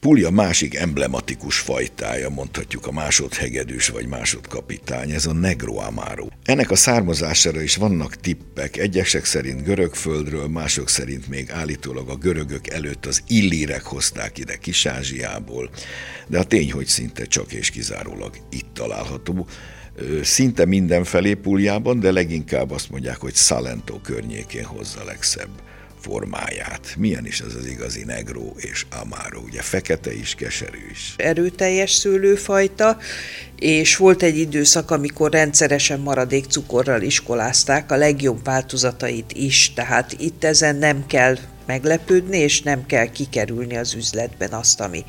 Puglia 0.00 0.30
másik 0.30 0.74
emblematikus 0.74 1.58
fajtája, 1.58 2.28
mondhatjuk 2.28 2.86
a 2.86 2.92
másodhegedűs 2.92 3.88
vagy 3.88 4.06
másodkapitány, 4.06 5.10
ez 5.10 5.26
a 5.26 5.32
Negro 5.32 5.76
Amaro. 5.76 6.26
Ennek 6.44 6.70
a 6.70 6.76
származására 6.76 7.60
is 7.60 7.76
vannak 7.76 8.14
tippek, 8.14 8.76
egyesek 8.76 9.24
szerint 9.24 9.62
görögföldről, 9.62 10.48
mások 10.48 10.88
szerint 10.88 11.28
még 11.28 11.50
állítólag 11.50 12.08
a 12.08 12.16
görögök 12.16 12.68
előtt 12.68 13.06
az 13.06 13.22
illírek 13.26 13.82
hozták 13.82 14.38
ide 14.38 14.56
Kis-Ázsiából, 14.56 15.70
de 16.26 16.38
a 16.38 16.44
tény, 16.44 16.72
hogy 16.72 16.86
szinte 16.86 17.24
csak 17.24 17.52
és 17.52 17.70
kizárólag 17.70 18.36
itt 18.50 18.74
található, 18.74 19.46
szinte 20.22 20.64
mindenfelé 20.64 21.34
Puljában, 21.34 22.00
de 22.00 22.12
leginkább 22.12 22.70
azt 22.70 22.90
mondják, 22.90 23.16
hogy 23.16 23.34
Salento 23.34 24.00
környékén 24.00 24.64
hozza 24.64 25.04
legszebb 25.04 25.50
formáját. 26.00 26.94
Milyen 26.98 27.26
is 27.26 27.40
ez 27.40 27.54
az 27.54 27.66
igazi 27.66 28.04
negró 28.04 28.56
és 28.56 28.86
amáró, 29.02 29.40
ugye 29.40 29.62
fekete 29.62 30.12
is, 30.14 30.34
keserű 30.34 30.86
is. 30.90 31.14
Erőteljes 31.16 31.92
szőlőfajta, 31.92 32.98
és 33.60 33.96
volt 33.96 34.22
egy 34.22 34.38
időszak, 34.38 34.90
amikor 34.90 35.30
rendszeresen 35.30 36.00
maradék 36.00 36.44
cukorral 36.44 37.02
iskolázták 37.02 37.92
a 37.92 37.96
legjobb 37.96 38.44
változatait 38.44 39.32
is, 39.32 39.72
tehát 39.74 40.12
itt 40.18 40.44
ezen 40.44 40.76
nem 40.76 41.06
kell 41.06 41.36
meglepődni, 41.66 42.38
és 42.38 42.62
nem 42.62 42.86
kell 42.86 43.06
kikerülni 43.06 43.76
az 43.76 43.94
üzletben 43.94 44.52
azt, 44.52 44.80
ami 44.80 45.04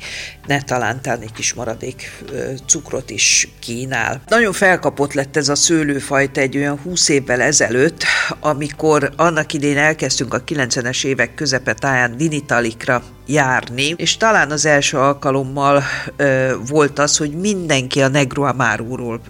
ne 0.46 0.62
talántán 0.62 1.20
egy 1.20 1.32
kis 1.32 1.54
maradék 1.54 2.24
cukrot 2.66 3.10
is 3.10 3.48
kínál. 3.60 4.22
Nagyon 4.28 4.52
felkapott 4.52 5.12
lett 5.12 5.36
ez 5.36 5.48
a 5.48 5.54
szőlőfajta 5.54 6.40
egy 6.40 6.56
olyan 6.56 6.78
20 6.78 7.08
évvel 7.08 7.40
ezelőtt, 7.40 8.04
amikor 8.40 9.12
annak 9.16 9.52
idén 9.52 9.76
elkezdtünk 9.76 10.34
a 10.34 10.44
90-es 10.44 11.04
évek 11.04 11.34
közepe 11.34 11.74
táján 11.74 12.16
Vinitalikra 12.16 13.02
járni, 13.32 13.94
és 13.96 14.16
talán 14.16 14.50
az 14.50 14.66
első 14.66 14.96
alkalommal 14.96 15.82
ö, 16.16 16.54
volt 16.68 16.98
az, 16.98 17.16
hogy 17.16 17.30
mindenki 17.30 18.02
a 18.02 18.08
Negro 18.08 18.42
Amaro-ról 18.42 19.20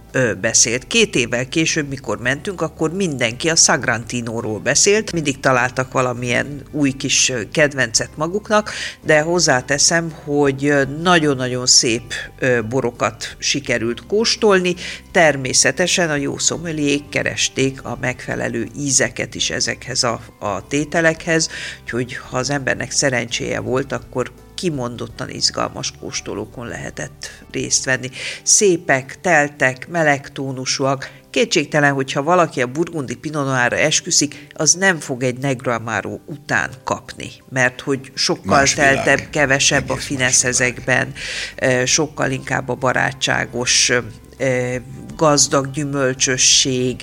beszélt. 0.41 0.87
Két 0.87 1.15
évvel 1.15 1.49
később, 1.49 1.89
mikor 1.89 2.19
mentünk, 2.19 2.61
akkor 2.61 2.93
mindenki 2.93 3.51
a 3.51 3.57
Sagrantinóról 3.57 4.59
beszélt, 4.59 5.13
mindig 5.13 5.41
találtak 5.41 5.93
valamilyen 5.93 6.63
új 6.71 6.91
kis 6.91 7.33
kedvencet 7.53 8.11
maguknak, 8.17 8.71
de 9.05 9.21
hozzáteszem, 9.21 10.13
hogy 10.25 10.75
nagyon-nagyon 11.03 11.67
szép 11.67 12.15
borokat 12.69 13.37
sikerült 13.39 14.07
kóstolni, 14.07 14.75
természetesen 15.11 16.11
a 16.11 16.17
jó 16.17 16.39
szomeliék 16.39 17.09
keresték 17.09 17.85
a 17.85 17.99
megfelelő 18.01 18.69
ízeket 18.79 19.35
is 19.35 19.51
ezekhez 19.51 20.03
a, 20.03 20.21
a 20.39 20.67
tételekhez, 20.67 21.49
úgyhogy 21.83 22.17
ha 22.31 22.37
az 22.37 22.51
embernek 22.51 22.91
szerencséje 22.91 23.61
volt, 23.61 23.92
volt, 23.93 24.03
akkor 24.03 24.31
kimondottan 24.55 25.31
izgalmas 25.31 25.93
kóstolókon 26.01 26.67
lehetett 26.67 27.45
részt 27.51 27.85
venni. 27.85 28.11
Szépek, 28.43 29.21
teltek, 29.21 29.89
meleg 29.89 30.33
tónusúak, 30.33 31.21
Kétségtelen, 31.31 31.93
hogyha 31.93 32.23
valaki 32.23 32.63
a 32.63 32.67
burgundi 32.67 33.17
pinonoára 33.17 33.77
esküszik, 33.77 34.47
az 34.55 34.75
nem 34.75 34.99
fog 34.99 35.23
egy 35.23 35.39
Negro 35.39 35.73
Amaro 35.73 36.19
után 36.27 36.71
kapni, 36.85 37.31
mert 37.49 37.81
hogy 37.81 38.13
sokkal 38.15 38.57
más 38.57 38.75
teltebb, 38.75 39.17
világ. 39.17 39.31
kevesebb 39.31 39.91
Egész 39.91 39.97
a 39.97 40.01
finesz 40.01 40.45
ezekben, 40.45 41.13
sokkal 41.85 42.31
inkább 42.31 42.69
a 42.69 42.75
barátságos 42.75 43.93
gazdag 45.17 45.71
gyümölcsösség 45.71 47.03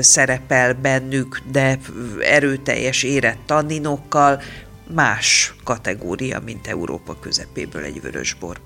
szerepel 0.00 0.74
bennük, 0.74 1.40
de 1.52 1.78
erőteljes 2.20 3.02
érett 3.02 3.38
tanninokkal, 3.46 4.42
más 4.90 5.54
kategória, 5.64 6.40
mint 6.40 6.66
Európa 6.66 7.18
közepéből 7.20 7.82
egy 7.82 8.00
vörösbor. 8.00 8.60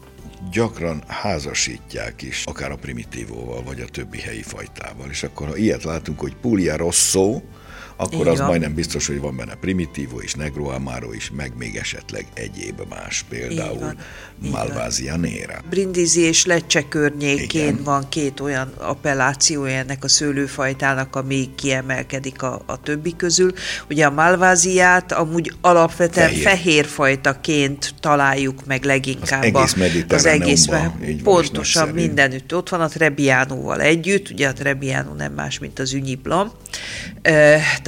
Gyakran 0.51 1.03
házasítják 1.07 2.23
is, 2.23 2.45
akár 2.45 2.71
a 2.71 2.77
primitívóval, 2.77 3.63
vagy 3.63 3.81
a 3.81 3.87
többi 3.87 4.21
helyi 4.21 4.43
fajtával. 4.43 5.11
És 5.11 5.23
akkor, 5.23 5.47
ha 5.49 5.57
ilyet 5.57 5.83
látunk, 5.83 6.21
hogy 6.21 6.37
Puglia 6.37 6.77
Rosso, 6.77 7.41
akkor 8.00 8.21
Igen. 8.21 8.33
az 8.33 8.38
majdnem 8.38 8.75
biztos, 8.75 9.07
hogy 9.07 9.21
van 9.21 9.37
benne 9.37 9.55
primitívó 9.55 10.21
is, 10.21 10.35
negro 10.35 10.69
amaro 10.69 11.12
is, 11.12 11.31
meg 11.37 11.52
még 11.57 11.76
esetleg 11.76 12.26
egyéb 12.35 12.81
más, 12.88 13.25
például 13.28 13.95
Malvázia 14.50 15.17
Nera. 15.17 15.61
Brindisi 15.69 16.21
és 16.21 16.45
Lecce 16.45 16.88
környékén 16.88 17.62
Igen. 17.62 17.83
van 17.85 18.09
két 18.09 18.40
olyan 18.40 18.73
appellációja 18.76 19.76
ennek 19.76 20.05
a 20.05 20.09
szőlőfajtának, 20.09 21.17
ami 21.17 21.50
kiemelkedik 21.55 22.43
a, 22.43 22.62
a 22.67 22.81
többi 22.81 23.17
közül. 23.17 23.52
Ugye 23.90 24.07
a 24.07 24.11
Malváziát 24.11 25.12
amúgy 25.12 25.52
alapvetően 25.61 26.28
fehér. 26.28 26.43
fehérfajtaként 26.43 27.95
találjuk 28.00 28.67
meg 28.67 28.85
leginkább. 28.85 29.55
Az 29.55 29.75
egész 29.81 30.07
az 30.09 30.26
egész 30.26 30.67
Pontosan 31.23 31.88
mindenütt. 31.88 32.55
Ott 32.55 32.69
van 32.69 32.81
a 32.81 32.88
Trebbiánóval 32.88 33.81
együtt, 33.81 34.31
ugye 34.31 34.49
a 34.49 34.52
Trebbiánó 34.52 35.12
nem 35.12 35.33
más, 35.33 35.59
mint 35.59 35.78
az 35.78 35.93
Ünyi 35.93 36.14
Blanc, 36.14 36.52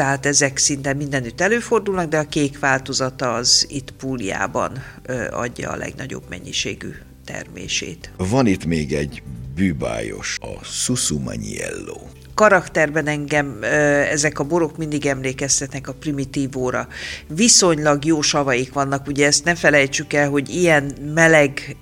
tehát 0.00 0.26
ezek 0.26 0.56
szinte 0.56 0.94
mindenütt 0.94 1.40
előfordulnak, 1.40 2.08
de 2.08 2.18
a 2.18 2.24
kék 2.24 2.58
változata 2.58 3.34
az 3.34 3.66
itt 3.68 3.90
Púliában 3.90 4.72
adja 5.30 5.70
a 5.70 5.76
legnagyobb 5.76 6.22
mennyiségű 6.28 6.90
termését. 7.24 8.10
Van 8.16 8.46
itt 8.46 8.64
még 8.64 8.92
egy 8.92 9.22
bűbájos, 9.54 10.38
a 10.40 10.64
Susumaniello. 10.64 12.00
Karakterben 12.40 13.06
engem 13.06 13.58
ezek 14.10 14.38
a 14.38 14.44
borok 14.44 14.76
mindig 14.76 15.06
emlékeztetnek 15.06 15.88
a 15.88 15.92
primitívóra. 15.92 16.88
Viszonylag 17.28 18.04
jó 18.04 18.20
savaik 18.20 18.72
vannak, 18.72 19.06
ugye 19.06 19.26
ezt 19.26 19.44
ne 19.44 19.54
felejtsük 19.54 20.12
el, 20.12 20.28
hogy 20.28 20.48
ilyen 20.48 20.92
meleg 21.14 21.76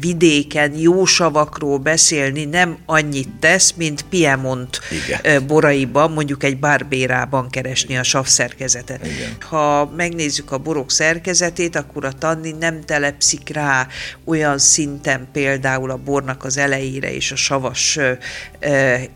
vidéken 0.00 0.78
jó 0.78 1.04
savakról 1.04 1.78
beszélni 1.78 2.44
nem 2.44 2.78
annyit 2.86 3.28
tesz, 3.40 3.72
mint 3.72 4.02
Piemont 4.02 4.80
Igen. 4.90 5.46
boraiban, 5.46 6.10
mondjuk 6.10 6.42
egy 6.44 6.58
bárbérában 6.58 7.50
keresni 7.50 7.96
a 7.96 8.02
savszerkezetet. 8.02 9.06
Igen. 9.06 9.36
Ha 9.40 9.92
megnézzük 9.96 10.52
a 10.52 10.58
borok 10.58 10.90
szerkezetét, 10.90 11.76
akkor 11.76 12.04
a 12.04 12.12
tannin 12.12 12.56
nem 12.56 12.80
telepszik 12.80 13.48
rá 13.48 13.86
olyan 14.24 14.58
szinten 14.58 15.28
például 15.32 15.90
a 15.90 15.96
bornak 15.96 16.44
az 16.44 16.56
elejére 16.56 17.14
és 17.14 17.32
a 17.32 17.36
savas 17.36 17.98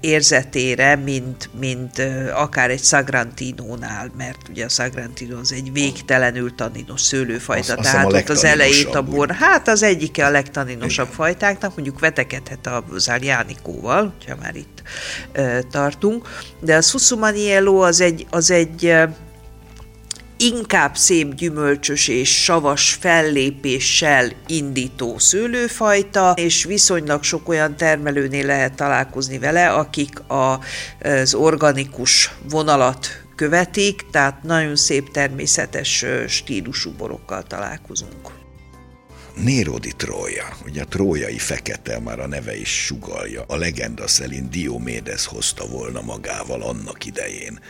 érzetére, 0.01 0.88
mint, 0.97 1.51
mint 1.59 2.03
akár 2.35 2.71
egy 2.71 2.83
Sagrantinónál, 2.83 4.11
mert 4.17 4.49
ugye 4.49 4.65
a 4.65 4.69
Sagrantino 4.69 5.39
az 5.39 5.53
egy 5.53 5.73
végtelenül 5.73 6.55
tanninos 6.55 7.01
szőlőfajta, 7.01 7.75
az, 7.75 7.85
tehát 7.85 8.13
ott 8.13 8.29
az 8.29 8.45
elejét 8.45 8.95
a 8.95 9.03
bor, 9.03 9.31
hát 9.31 9.69
az 9.69 9.83
egyike 9.83 10.27
a 10.27 10.31
legtaninosabb 10.31 11.07
Igen. 11.07 11.17
fajtáknak, 11.17 11.75
mondjuk 11.75 11.99
vetekedhet 11.99 12.71
az 12.91 13.11
Árjánikóval, 13.11 14.15
ha 14.27 14.37
már 14.41 14.57
itt 14.57 14.83
tartunk, 15.71 16.29
de 16.61 16.77
a 16.77 16.81
Susumaniello 16.81 17.77
az 17.77 18.01
egy, 18.01 18.27
az 18.31 18.51
egy 18.51 19.09
inkább 20.39 20.97
szép 20.97 21.35
gyümölcsös 21.35 22.09
és 22.09 22.43
savas 22.43 22.95
fellépéssel 23.01 24.33
indító 24.47 25.19
szőlőfajta, 25.19 26.33
és 26.37 26.65
viszonylag 26.65 27.23
sok 27.23 27.49
olyan 27.49 27.77
termelőnél 27.77 28.47
lehet 28.47 28.75
találkozni 28.75 29.39
vele, 29.39 29.69
akik 29.71 30.21
a, 30.29 30.61
az 31.03 31.35
organikus 31.35 32.31
vonalat 32.51 33.07
követik, 33.35 34.07
tehát 34.11 34.43
nagyon 34.43 34.77
szép 34.77 35.11
természetes 35.11 36.05
stílusú 36.27 36.91
borokkal 36.91 37.43
találkozunk. 37.43 38.38
Nero 39.45 39.79
di 39.79 39.93
Trója, 39.97 40.49
ugye 40.65 40.83
a 40.83 40.85
trójai 40.85 41.39
fekete, 41.39 42.01
már 42.01 42.21
a 42.21 42.27
neve 42.27 42.57
is 42.57 42.85
sugalja, 42.85 43.45
a 43.47 43.57
legenda 43.57 44.07
szerint 44.07 44.51
Diomédes 44.51 45.27
hozta 45.27 45.67
volna 45.67 46.01
magával 46.01 46.63
annak 46.63 47.07
idején. 47.07 47.61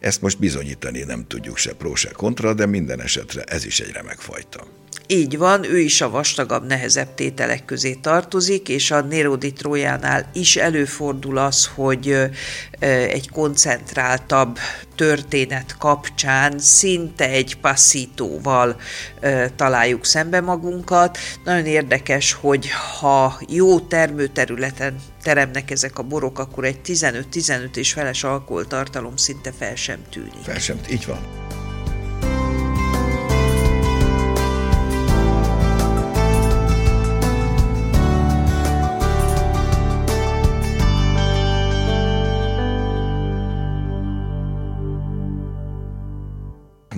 Ezt 0.00 0.20
most 0.20 0.38
bizonyítani 0.38 1.02
nem 1.02 1.26
tudjuk 1.26 1.56
se 1.56 1.72
pró, 1.72 1.94
se 1.94 2.10
kontra, 2.10 2.54
de 2.54 2.66
minden 2.66 3.00
esetre 3.00 3.42
ez 3.42 3.64
is 3.64 3.80
egy 3.80 3.90
remek 3.90 4.18
fajta. 4.18 4.66
Így 5.06 5.38
van, 5.38 5.64
ő 5.64 5.78
is 5.78 6.00
a 6.00 6.10
vastagabb, 6.10 6.66
nehezebb 6.66 7.14
tételek 7.14 7.64
közé 7.64 7.92
tartozik, 7.92 8.68
és 8.68 8.90
a 8.90 9.00
Nérodi 9.00 9.52
Trójánál 9.52 10.30
is 10.34 10.56
előfordul 10.56 11.38
az, 11.38 11.66
hogy 11.74 12.16
egy 13.10 13.30
koncentráltabb 13.30 14.58
történet 14.98 15.76
kapcsán 15.78 16.58
szinte 16.58 17.28
egy 17.28 17.56
passzítóval 17.56 18.80
találjuk 19.56 20.04
szembe 20.04 20.40
magunkat. 20.40 21.18
Nagyon 21.44 21.66
érdekes, 21.66 22.32
hogy 22.32 22.70
ha 23.00 23.40
jó 23.48 23.80
termőterületen 23.80 24.96
teremnek 25.22 25.70
ezek 25.70 25.98
a 25.98 26.02
borok, 26.02 26.38
akkor 26.38 26.64
egy 26.64 26.80
15-15 26.84 27.76
és 27.76 27.92
feles 27.92 28.24
alkoholtartalom 28.24 29.16
szinte 29.16 29.52
fel 29.58 29.74
sem 29.74 29.98
tűnik. 30.10 30.42
Fel 30.42 30.58
sem, 30.58 30.80
így 30.90 31.06
van. 31.06 31.18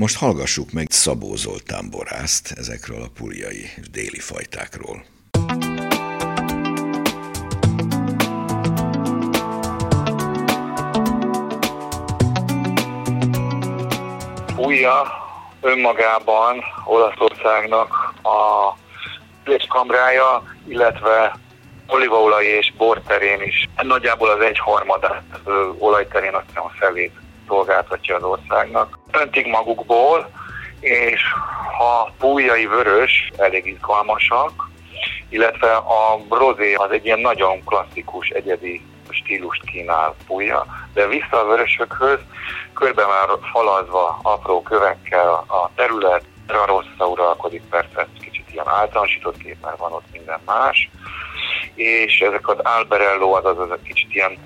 Most 0.00 0.19
hallgassuk 0.19 0.73
meg 0.73 0.87
Szabó 0.90 1.35
Zoltán 1.37 1.90
borászt 1.90 2.52
ezekről 2.59 3.02
a 3.02 3.11
puljai 3.14 3.71
déli 3.90 4.19
fajtákról. 4.19 5.04
Pulja 14.55 15.03
önmagában 15.61 16.62
Olaszországnak 16.85 18.14
a 18.22 18.75
kamrája, 19.68 20.42
illetve 20.68 21.38
olívaolaj 21.87 22.44
és 22.44 22.72
borterén 22.77 23.42
is. 23.42 23.68
Nagyjából 23.83 24.31
az 24.31 24.40
egyharmadát 24.40 25.25
olajterén 25.79 26.35
azt 26.35 26.57
a 26.57 26.70
felét 26.79 27.12
szolgáltatja 27.51 28.17
az 28.17 28.23
országnak. 28.23 28.99
Öntik 29.13 29.47
magukból, 29.47 30.31
és 30.81 31.23
ha 31.79 32.13
pújai 32.19 32.67
vörös, 32.67 33.31
elég 33.37 33.67
izgalmasak, 33.67 34.69
illetve 35.29 35.73
a 35.77 36.21
rozé 36.29 36.75
az 36.75 36.91
egy 36.91 37.05
ilyen 37.05 37.21
nagyon 37.21 37.65
klasszikus, 37.65 38.29
egyedi 38.29 38.83
stílust 39.09 39.65
kínál 39.65 40.15
púja, 40.27 40.67
de 40.95 41.07
vissza 41.07 41.41
a 41.41 41.47
vörösökhöz, 41.47 42.19
körbe 42.75 43.07
már 43.07 43.29
falazva 43.53 44.19
apró 44.23 44.63
kövekkel 44.63 45.29
a 45.33 45.71
terület, 45.75 46.25
a 46.47 46.67
rossz 46.67 47.11
uralkodik, 47.11 47.63
persze 47.71 48.09
kicsit 48.21 48.51
ilyen 48.53 48.69
általánosított 48.69 49.37
kép, 49.37 49.57
mert 49.63 49.79
van 49.79 49.93
ott 49.93 50.13
minden 50.13 50.41
más, 50.47 50.91
és 51.75 52.21
ezek 52.21 52.49
az 52.49 52.59
alberello, 52.59 53.31
az 53.31 53.59
az 53.59 53.71
egy 53.71 53.83
kicsit 53.83 54.15
ilyen 54.15 54.39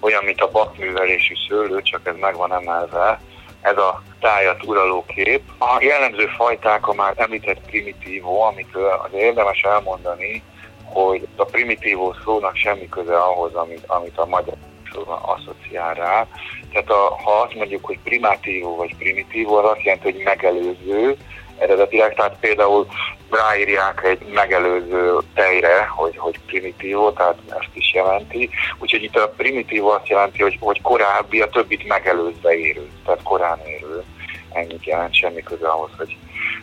olyan, 0.00 0.24
mint 0.24 0.40
a 0.40 0.50
bakművelésű 0.50 1.34
szőlő, 1.48 1.82
csak 1.82 2.00
ez 2.06 2.14
meg 2.20 2.36
van 2.36 2.52
emelve, 2.52 3.20
ez 3.60 3.76
a 3.76 4.02
tájat 4.20 4.64
uraló 4.64 5.04
kép. 5.06 5.42
A 5.58 5.78
jellemző 5.80 6.26
fajták 6.26 6.88
a 6.88 6.94
már 6.94 7.14
említett 7.16 7.60
primitívó, 7.66 8.42
amit 8.42 8.74
az 8.74 9.12
érdemes 9.12 9.60
elmondani, 9.62 10.42
hogy 10.84 11.28
a 11.36 11.44
primitívó 11.44 12.14
szónak 12.24 12.56
semmi 12.56 12.88
köze 12.88 13.16
ahhoz, 13.16 13.54
amit, 13.54 13.84
amit 13.86 14.18
a 14.18 14.26
magyar 14.26 14.54
szóban 14.92 15.18
asszociál 15.22 15.94
rá. 15.94 16.26
Tehát 16.72 16.90
a, 16.90 17.18
ha 17.24 17.30
azt 17.30 17.54
mondjuk, 17.54 17.84
hogy 17.84 17.98
primatívó 18.04 18.76
vagy 18.76 18.96
primitívó, 18.96 19.54
az 19.54 19.70
azt 19.70 19.82
jelenti, 19.82 20.12
hogy 20.12 20.22
megelőző, 20.24 21.16
eredetileg, 21.60 22.14
tehát 22.14 22.36
például 22.40 22.86
ráírják 23.30 24.04
egy 24.04 24.26
megelőző 24.32 25.16
tejre, 25.34 25.86
hogy, 25.86 26.16
hogy 26.16 26.40
primitívó, 26.46 27.10
tehát 27.10 27.38
ezt 27.48 27.70
is 27.74 27.94
jelenti. 27.94 28.50
Úgyhogy 28.78 29.02
itt 29.02 29.16
a 29.16 29.32
primitívó 29.36 29.88
azt 29.88 30.08
jelenti, 30.08 30.42
hogy, 30.42 30.56
hogy 30.60 30.80
korábbi, 30.82 31.40
a 31.40 31.48
többit 31.48 31.86
megelőzve 31.86 32.54
érő, 32.58 32.90
tehát 33.04 33.22
korán 33.22 33.58
érő. 33.66 34.04
Ennyit 34.52 34.84
jelent 34.84 35.14
semmi 35.14 35.42
köze 35.42 35.68
ahhoz, 35.68 35.90
hogy 35.96 36.16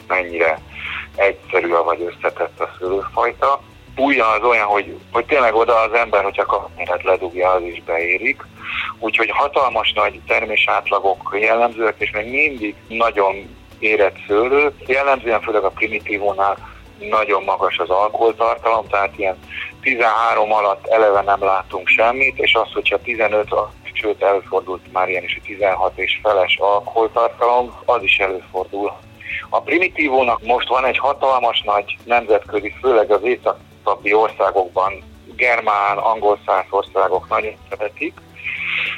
mennyire 0.07 0.59
egyszerű 1.15 1.67
vagy 1.67 2.01
összetett 2.01 2.59
a 2.59 2.69
szülőfajta. 2.79 3.61
Újja 3.95 4.27
az 4.27 4.43
olyan, 4.43 4.65
hogy, 4.65 4.97
hogy 5.11 5.25
tényleg 5.25 5.55
oda 5.55 5.79
az 5.79 5.93
ember, 5.93 6.23
hogyha 6.23 6.45
kapméret 6.45 7.03
ledugja, 7.03 7.51
az 7.51 7.61
is 7.63 7.83
beérik. 7.83 8.41
Úgyhogy 8.99 9.29
hatalmas 9.29 9.93
nagy 9.93 10.19
termésátlagok 10.27 11.37
jellemzőek, 11.39 11.95
és 11.97 12.11
még 12.11 12.29
mindig 12.31 12.75
nagyon 12.87 13.55
érett 13.79 14.17
szőlő. 14.27 14.73
Jellemzően 14.85 15.41
főleg 15.41 15.63
a 15.63 15.69
primitívónál 15.69 16.57
nagyon 16.99 17.43
magas 17.43 17.77
az 17.77 17.89
alkoholtartalom, 17.89 18.87
tehát 18.87 19.17
ilyen 19.17 19.37
13 19.81 20.51
alatt 20.51 20.87
eleve 20.87 21.21
nem 21.21 21.43
látunk 21.43 21.87
semmit, 21.87 22.39
és 22.39 22.53
az, 22.53 22.73
hogyha 22.73 23.01
15, 23.01 23.47
sőt 23.93 24.23
előfordult 24.23 24.91
már 24.91 25.09
ilyen 25.09 25.23
is, 25.23 25.33
hogy 25.33 25.43
16 25.43 25.97
és 25.97 26.19
feles 26.23 26.57
alkoholtartalom, 26.59 27.73
az 27.85 28.03
is 28.03 28.17
előfordul. 28.17 28.93
A 29.49 29.61
primitívónak 29.61 30.43
most 30.43 30.67
van 30.67 30.85
egy 30.85 30.97
hatalmas 30.97 31.61
nagy 31.65 31.97
nemzetközi, 32.03 32.73
főleg 32.81 33.11
az 33.11 33.23
északi 33.23 34.13
országokban, 34.13 35.03
germán, 35.35 35.97
angol 35.97 36.39
száz 36.45 36.65
országok 36.69 37.29
nagyon 37.29 37.53
szeretik, 37.69 38.13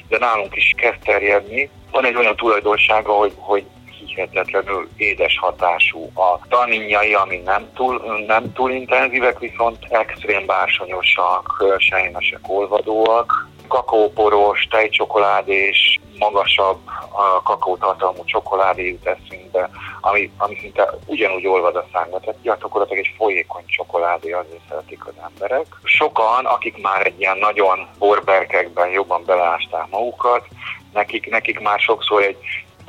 de 0.07 0.17
nálunk 0.17 0.55
is 0.55 0.73
kezd 0.77 0.99
terjedni. 1.03 1.69
Van 1.91 2.05
egy 2.05 2.15
olyan 2.15 2.35
tulajdonsága, 2.35 3.11
hogy, 3.11 3.33
hogy 3.35 3.65
hihetetlenül 4.13 4.89
édes 4.97 5.37
hatású. 5.39 6.11
A 6.13 6.47
taninjai, 6.49 7.13
ami 7.13 7.37
nem 7.37 7.73
túl, 7.73 8.23
nem 8.27 8.53
túl 8.53 8.71
intenzívek, 8.71 9.39
viszont 9.39 9.77
extrém 9.89 10.45
bársonyosak, 10.45 11.63
sejmesek, 11.77 12.39
olvadóak, 12.47 13.47
kakaóporos, 13.67 14.67
tejcsokoládés, 14.69 15.99
magasabb 16.19 16.79
a 17.11 17.41
kakaótartalmú 17.41 18.23
csokoládé 18.25 18.87
jut 18.87 19.07
eszünkbe, 19.07 19.69
ami, 20.01 20.31
ami 20.37 20.57
szinte 20.61 20.89
ugyanúgy 21.05 21.47
olvad 21.47 21.75
a 21.75 21.85
szánkba. 21.93 22.19
Tehát 22.19 22.41
gyakorlatilag 22.41 23.05
egy 23.05 23.13
folyékony 23.17 23.63
csokoládé 23.65 24.31
azért 24.31 24.67
szeretik 24.69 25.05
az 25.05 25.13
emberek. 25.29 25.65
Sokan, 25.83 26.45
akik 26.45 26.81
már 26.81 27.05
egy 27.05 27.19
ilyen 27.19 27.37
nagyon 27.37 27.87
borberkekben 27.97 28.89
jobban 28.89 29.23
beleásták 29.25 29.89
magukat, 29.89 30.47
nekik, 30.93 31.29
nekik 31.29 31.59
már 31.59 31.79
sokszor 31.79 32.23
egy 32.23 32.37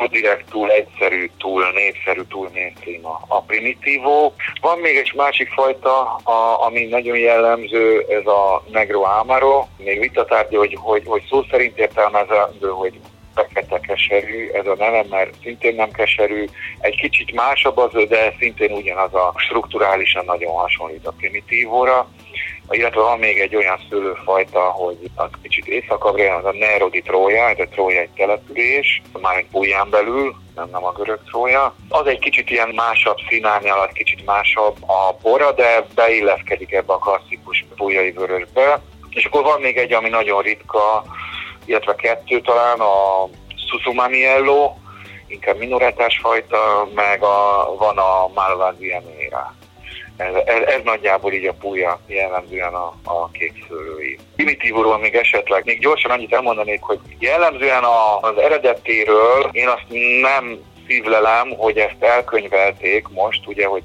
direkt, 0.06 0.50
túl 0.50 0.70
egyszerű, 0.70 1.30
túl 1.38 1.70
népszerű, 1.74 2.22
túl 2.28 2.50
mainstream 2.54 3.06
a, 3.06 3.20
a 3.28 3.40
primitívó. 3.40 4.34
Van 4.60 4.78
még 4.78 4.96
egy 4.96 5.12
másik 5.16 5.48
fajta, 5.48 6.14
a, 6.14 6.66
ami 6.66 6.84
nagyon 6.84 7.18
jellemző, 7.18 8.06
ez 8.08 8.26
a 8.26 8.64
Negro 8.72 9.02
Amaro. 9.02 9.66
Még 9.76 10.00
vitatárgya, 10.00 10.58
hogy, 10.58 10.76
hogy, 10.80 11.02
hogy 11.06 11.22
szó 11.28 11.42
szerint 11.50 11.78
értelmezendő, 11.78 12.68
hogy 12.68 13.00
fekete 13.34 13.80
keserű, 13.80 14.48
ez 14.48 14.66
a 14.66 14.74
neve, 14.78 15.04
mert 15.10 15.34
szintén 15.42 15.74
nem 15.74 15.90
keserű, 15.90 16.44
egy 16.80 16.96
kicsit 16.96 17.32
másabb 17.32 17.76
az, 17.76 18.08
de 18.08 18.34
szintén 18.38 18.72
ugyanaz 18.72 19.14
a 19.14 19.34
strukturálisan 19.36 20.24
nagyon 20.24 20.52
hasonlít 20.52 21.06
a 21.06 21.12
primitívóra 21.12 22.08
illetve 22.70 23.00
van 23.00 23.18
még 23.18 23.38
egy 23.38 23.56
olyan 23.56 23.80
szőlőfajta, 23.90 24.60
hogy 24.60 24.98
a 25.14 25.24
kicsit 25.42 25.66
északabbra 25.66 26.34
az 26.34 26.44
a 26.44 26.52
Nerodi 26.52 27.02
Trója, 27.02 27.48
ez 27.48 27.58
a 27.58 27.68
Trója 27.70 28.00
egy 28.00 28.10
település, 28.16 29.02
már 29.20 29.36
egy 29.36 29.46
búján 29.46 29.90
belül, 29.90 30.34
nem, 30.60 30.68
nem 30.70 30.84
a 30.84 30.92
görög 30.92 31.20
trója. 31.24 31.74
Az 31.88 32.06
egy 32.06 32.18
kicsit 32.18 32.50
ilyen 32.50 32.68
másabb 32.74 33.16
alatt, 33.62 33.92
kicsit 33.92 34.24
másabb 34.24 34.76
a 34.88 35.16
bora, 35.22 35.52
de 35.52 35.86
beilleszkedik 35.94 36.72
ebbe 36.72 36.92
a 36.92 36.98
klasszikus 36.98 37.64
bújai 37.76 38.10
vörösbe. 38.10 38.80
És 39.10 39.24
akkor 39.24 39.42
van 39.42 39.60
még 39.60 39.76
egy, 39.76 39.92
ami 39.92 40.08
nagyon 40.08 40.42
ritka, 40.42 41.04
illetve 41.64 41.94
kettő 41.94 42.40
talán, 42.40 42.80
a 42.80 43.28
Susumaniello, 43.70 44.74
inkább 45.26 45.58
minoretás 45.58 46.18
fajta, 46.22 46.88
meg 46.94 47.22
a, 47.22 47.70
van 47.78 47.98
a 47.98 48.30
Malvasia 48.34 49.02
Mera. 49.18 49.54
Ez, 50.20 50.34
ez, 50.44 50.62
ez 50.62 50.80
nagyjából 50.84 51.32
így 51.32 51.46
a 51.46 51.52
púja 51.52 52.00
jellemzően 52.06 52.74
a, 52.74 52.94
a 53.04 53.30
kék 53.30 53.64
szőlői. 53.68 54.18
Primitívóról 54.36 54.98
még 54.98 55.14
esetleg, 55.14 55.64
még 55.64 55.80
gyorsan 55.80 56.10
annyit 56.10 56.32
elmondanék, 56.32 56.82
hogy 56.82 56.98
jellemzően 57.18 57.84
a, 57.84 58.20
az 58.20 58.36
eredetéről 58.38 59.48
én 59.52 59.68
azt 59.68 59.84
nem 60.20 60.58
szívlelem, 60.86 61.50
hogy 61.56 61.76
ezt 61.76 62.02
elkönyvelték 62.02 63.08
most, 63.08 63.46
ugye, 63.46 63.66
hogy 63.66 63.82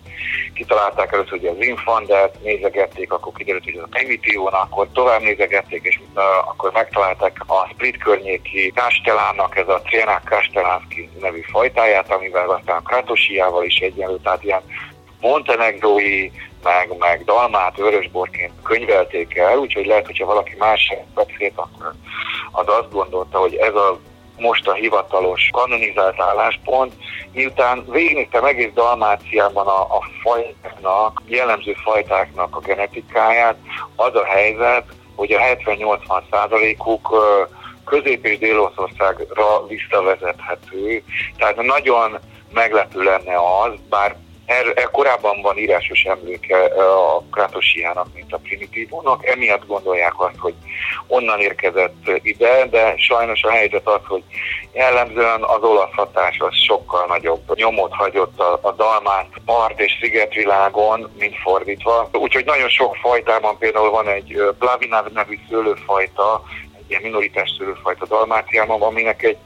kitalálták 0.54 1.12
először 1.14 1.40
hogy 1.40 1.46
az 1.46 1.66
Infandet, 1.66 2.38
nézegették, 2.44 3.12
akkor 3.12 3.34
kiderült, 3.34 3.64
hogy 3.64 3.76
ez 3.76 3.84
a 3.84 3.88
Primitívón, 3.90 4.54
akkor 4.54 4.88
tovább 4.94 5.22
nézegették, 5.22 5.84
és 5.84 6.00
uh, 6.16 6.24
akkor 6.50 6.72
megtalálták 6.72 7.38
a 7.48 7.68
Split 7.74 7.98
környéki 7.98 8.72
Kastelának, 8.76 9.56
ez 9.58 9.68
a 9.68 9.82
Trienák 9.82 10.24
Kastelánszki 10.24 11.10
nevű 11.22 11.42
fajtáját, 11.52 12.12
amivel 12.12 12.50
aztán 12.50 12.84
Kratosiával 12.84 13.64
is 13.64 13.78
egyenlő, 13.78 14.20
tehát 14.24 14.44
ilyen 14.44 14.62
montenegrói, 15.30 16.32
meg, 16.64 16.98
meg 16.98 17.24
dalmát 17.24 17.78
vörösborként 17.78 18.54
könyvelték 18.64 19.36
el, 19.36 19.58
úgyhogy 19.58 19.86
lehet, 19.86 20.06
hogyha 20.06 20.26
valaki 20.26 20.56
más 20.58 20.94
beszélt, 21.16 21.54
akkor 21.56 21.94
az 22.52 22.66
azt 22.68 22.92
gondolta, 22.92 23.40
hogy 23.40 23.56
ez 23.56 23.74
a 23.76 24.00
most 24.38 24.68
a 24.68 24.74
hivatalos 24.74 25.50
kanonizált 25.52 26.22
álláspont, 26.22 26.94
miután 27.32 27.86
végignéztem 27.90 28.46
egész 28.46 28.72
Dalmáciában 28.74 29.68
a, 29.68 29.82
a 29.82 30.02
fajtáknak, 30.22 31.22
jellemző 31.26 31.74
fajtáknak 31.74 32.56
a 32.56 32.60
genetikáját, 32.60 33.56
az 33.96 34.16
a 34.16 34.26
helyzet, 34.26 34.84
hogy 35.16 35.32
a 35.32 35.40
70-80 35.40 36.22
százalékuk 36.32 37.10
Közép- 37.86 38.26
és 38.26 38.38
Dél-Oszországra 38.38 39.68
visszavezethető. 39.68 41.04
Tehát 41.38 41.62
nagyon 41.62 42.20
meglepő 42.54 43.04
lenne 43.04 43.36
az, 43.64 43.74
bár 43.90 44.16
Er, 44.46 44.72
er 44.76 44.92
korábban 44.92 45.42
van 45.42 45.58
írásos 45.58 46.04
emléke 46.04 46.64
a 46.64 47.24
Krátosiának, 47.32 48.08
mint 48.14 48.34
a 48.34 48.38
primitívónak, 48.38 49.26
emiatt 49.26 49.66
gondolják 49.66 50.20
azt, 50.20 50.38
hogy 50.40 50.54
onnan 51.08 51.40
érkezett 51.40 52.12
ide, 52.22 52.66
de 52.66 52.94
sajnos 52.98 53.44
a 53.44 53.50
helyzet 53.50 53.88
az, 53.88 54.02
hogy 54.08 54.24
jellemzően 54.74 55.44
az 55.44 55.62
olasz 55.62 55.94
hatás 55.96 56.38
az 56.40 56.56
sokkal 56.66 57.06
nagyobb 57.08 57.56
nyomot 57.56 57.94
hagyott 57.94 58.40
a, 58.40 58.60
a 58.62 58.72
dalmát 58.72 59.30
part 59.46 59.80
és 59.80 59.98
szigetvilágon, 60.02 61.12
mint 61.20 61.36
fordítva. 61.38 62.10
Úgyhogy 62.12 62.46
nagyon 62.46 62.70
sok 62.70 62.96
fajtában 62.96 63.58
például 63.58 63.90
van 63.90 64.08
egy 64.08 64.42
Plavinav 64.60 65.06
nevű 65.12 65.40
szőlőfajta, 65.50 66.44
ilyen 66.88 67.02
minoritás 67.02 67.56
szőlőfajta 67.58 68.06
Dalmáciában, 68.06 68.82
aminek 68.82 69.24
egy 69.24 69.38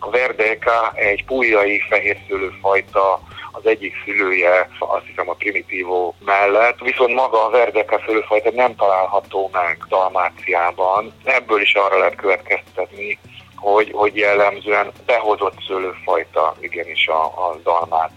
a 0.00 0.10
Verdeka, 0.10 0.92
egy 0.94 1.24
pújai 1.24 1.80
fehér 1.88 2.16
szőlőfajta 2.28 3.20
az 3.56 3.66
egyik 3.66 3.94
szülője, 4.04 4.68
azt 4.78 5.04
hiszem 5.06 5.28
a 5.28 5.34
primitívó 5.34 6.14
mellett, 6.24 6.78
viszont 6.78 7.14
maga 7.14 7.44
a 7.44 7.50
verdeka 7.50 8.02
szőlőfajta 8.06 8.50
nem 8.50 8.76
található 8.76 9.50
meg 9.52 9.78
Dalmáciában. 9.88 11.12
Ebből 11.24 11.60
is 11.60 11.74
arra 11.74 11.98
lehet 11.98 12.14
következtetni, 12.14 13.18
hogy, 13.56 13.90
hogy 13.92 14.16
jellemzően 14.16 14.92
behozott 15.06 15.62
szőlőfajta 15.66 16.54
igenis 16.60 17.08
a, 17.08 17.24
a 17.24 17.58
dalmát, 17.62 18.12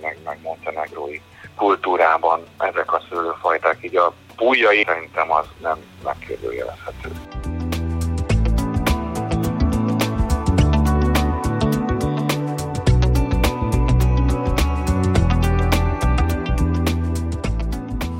meg, 0.00 0.18
meg 0.24 0.38
montenegrói 0.42 1.20
kultúrában 1.56 2.46
ezek 2.58 2.92
a 2.92 3.02
szőlőfajták, 3.10 3.78
így 3.80 3.96
a 3.96 4.12
pújai 4.36 4.84
szerintem 4.86 5.32
az 5.32 5.46
nem 5.60 5.78
megkérdőjelezhető. 6.04 7.29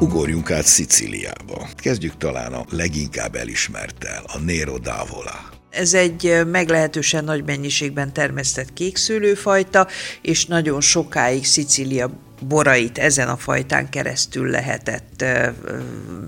Ugorjunk 0.01 0.51
át 0.51 0.67
Szicíliába. 0.67 1.69
Kezdjük 1.77 2.17
talán 2.17 2.53
a 2.53 2.65
leginkább 2.71 3.35
elismertel, 3.35 4.23
a 4.27 4.39
Nero 4.39 4.77
d'Avola. 4.83 5.35
Ez 5.71 5.95
egy 5.95 6.41
meglehetősen 6.47 7.25
nagy 7.25 7.45
mennyiségben 7.45 8.13
termesztett 8.13 8.73
kékszőlőfajta, 8.73 9.87
és 10.23 10.47
nagyon 10.47 10.81
sokáig 10.81 11.45
Szicília 11.45 12.11
borait 12.49 12.99
ezen 12.99 13.29
a 13.29 13.37
fajtán 13.37 13.91
keresztül 13.91 14.51
lehetett 14.51 15.25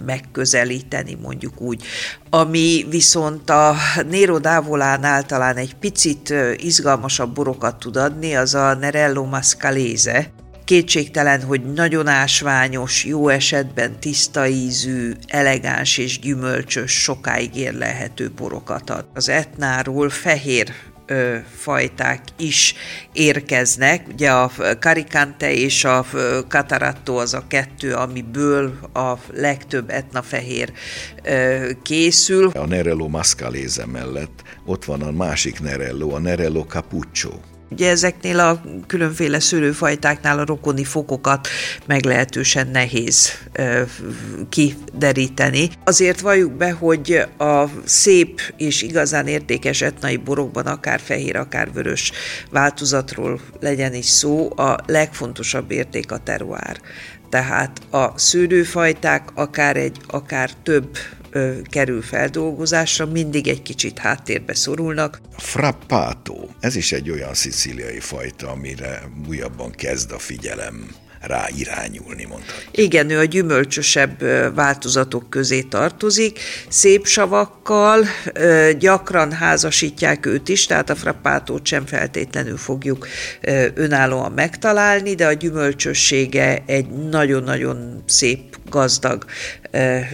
megközelíteni, 0.06 1.18
mondjuk 1.22 1.60
úgy. 1.60 1.84
Ami 2.30 2.86
viszont 2.90 3.50
a 3.50 3.74
Nero 4.10 4.38
Dávolánál 4.38 5.26
talán 5.26 5.56
egy 5.56 5.74
picit 5.74 6.34
izgalmasabb 6.56 7.34
borokat 7.34 7.78
tud 7.78 7.96
adni, 7.96 8.34
az 8.34 8.54
a 8.54 8.74
Nerello 8.74 9.24
Mascalese, 9.24 10.32
Kétségtelen, 10.72 11.42
hogy 11.42 11.72
nagyon 11.72 12.06
ásványos, 12.06 13.04
jó 13.04 13.28
esetben 13.28 14.00
tiszta 14.00 14.46
ízű, 14.46 15.12
elegáns 15.26 15.98
és 15.98 16.18
gyümölcsös, 16.18 17.02
sokáig 17.02 17.56
érlelhető 17.56 18.30
porokat 18.30 18.90
ad. 18.90 19.04
Az 19.14 19.28
etnáról 19.28 20.10
fehér 20.10 20.72
fajták 21.56 22.22
is 22.38 22.74
érkeznek. 23.12 24.06
Ugye 24.12 24.30
a 24.30 24.50
karikante 24.80 25.52
és 25.52 25.84
a 25.84 26.06
kataratto 26.48 27.16
az 27.16 27.34
a 27.34 27.44
kettő, 27.48 27.94
amiből 27.94 28.78
a 28.92 29.14
legtöbb 29.32 29.90
etnafehér 29.90 30.72
készül. 31.82 32.46
A 32.46 32.66
Nerello 32.66 33.08
Mascalese 33.08 33.86
mellett 33.86 34.42
ott 34.66 34.84
van 34.84 35.02
a 35.02 35.10
másik 35.10 35.60
Nerello, 35.60 36.14
a 36.14 36.18
Nerello 36.18 36.62
Capuccio 36.62 37.30
Ugye 37.72 37.90
ezeknél 37.90 38.38
a 38.40 38.62
különféle 38.86 39.40
szőlőfajtáknál 39.40 40.38
a 40.38 40.44
rokoni 40.44 40.84
fokokat 40.84 41.48
meglehetősen 41.86 42.68
nehéz 42.68 43.30
ö, 43.52 43.82
kideríteni. 44.48 45.70
Azért 45.84 46.20
valljuk 46.20 46.52
be, 46.52 46.72
hogy 46.72 47.24
a 47.38 47.64
szép 47.84 48.40
és 48.56 48.82
igazán 48.82 49.26
értékes 49.26 49.80
etnai 49.82 50.16
borokban 50.16 50.66
akár 50.66 51.00
fehér, 51.00 51.36
akár 51.36 51.72
vörös 51.72 52.12
változatról 52.50 53.40
legyen 53.60 53.94
is 53.94 54.06
szó, 54.06 54.58
a 54.58 54.78
legfontosabb 54.86 55.70
érték 55.70 56.12
a 56.12 56.18
teruár. 56.18 56.80
Tehát 57.30 57.80
a 57.90 58.18
szőlőfajták 58.18 59.28
akár 59.34 59.76
egy, 59.76 59.96
akár 60.06 60.50
több 60.62 60.96
ö, 61.32 61.54
kerül 61.62 62.02
feldolgozásra, 62.02 63.06
mindig 63.06 63.48
egy 63.48 63.62
kicsit 63.62 63.98
háttérbe 63.98 64.54
szorulnak. 64.54 65.20
Frappato, 65.36 66.48
ez 66.60 66.76
is 66.76 66.92
egy 66.92 67.10
olyan 67.10 67.34
szicíliai 67.34 68.00
fajta, 68.00 68.48
amire 68.50 69.02
újabban 69.28 69.70
kezd 69.70 70.12
a 70.12 70.18
figyelem 70.18 70.88
rá 71.22 71.46
irányulni, 71.56 72.24
mondhatjuk. 72.24 72.78
Igen, 72.78 73.10
ő 73.10 73.18
a 73.18 73.24
gyümölcsösebb 73.24 74.22
változatok 74.54 75.30
közé 75.30 75.60
tartozik, 75.60 76.40
szép 76.68 77.06
savakkal, 77.06 78.04
gyakran 78.78 79.32
házasítják 79.32 80.26
őt 80.26 80.48
is, 80.48 80.66
tehát 80.66 80.90
a 80.90 80.94
frappátót 80.94 81.66
sem 81.66 81.86
feltétlenül 81.86 82.56
fogjuk 82.56 83.08
önállóan 83.74 84.32
megtalálni, 84.32 85.14
de 85.14 85.26
a 85.26 85.32
gyümölcsössége 85.32 86.62
egy 86.66 86.88
nagyon-nagyon 86.88 88.02
szép, 88.06 88.58
gazdag 88.70 89.24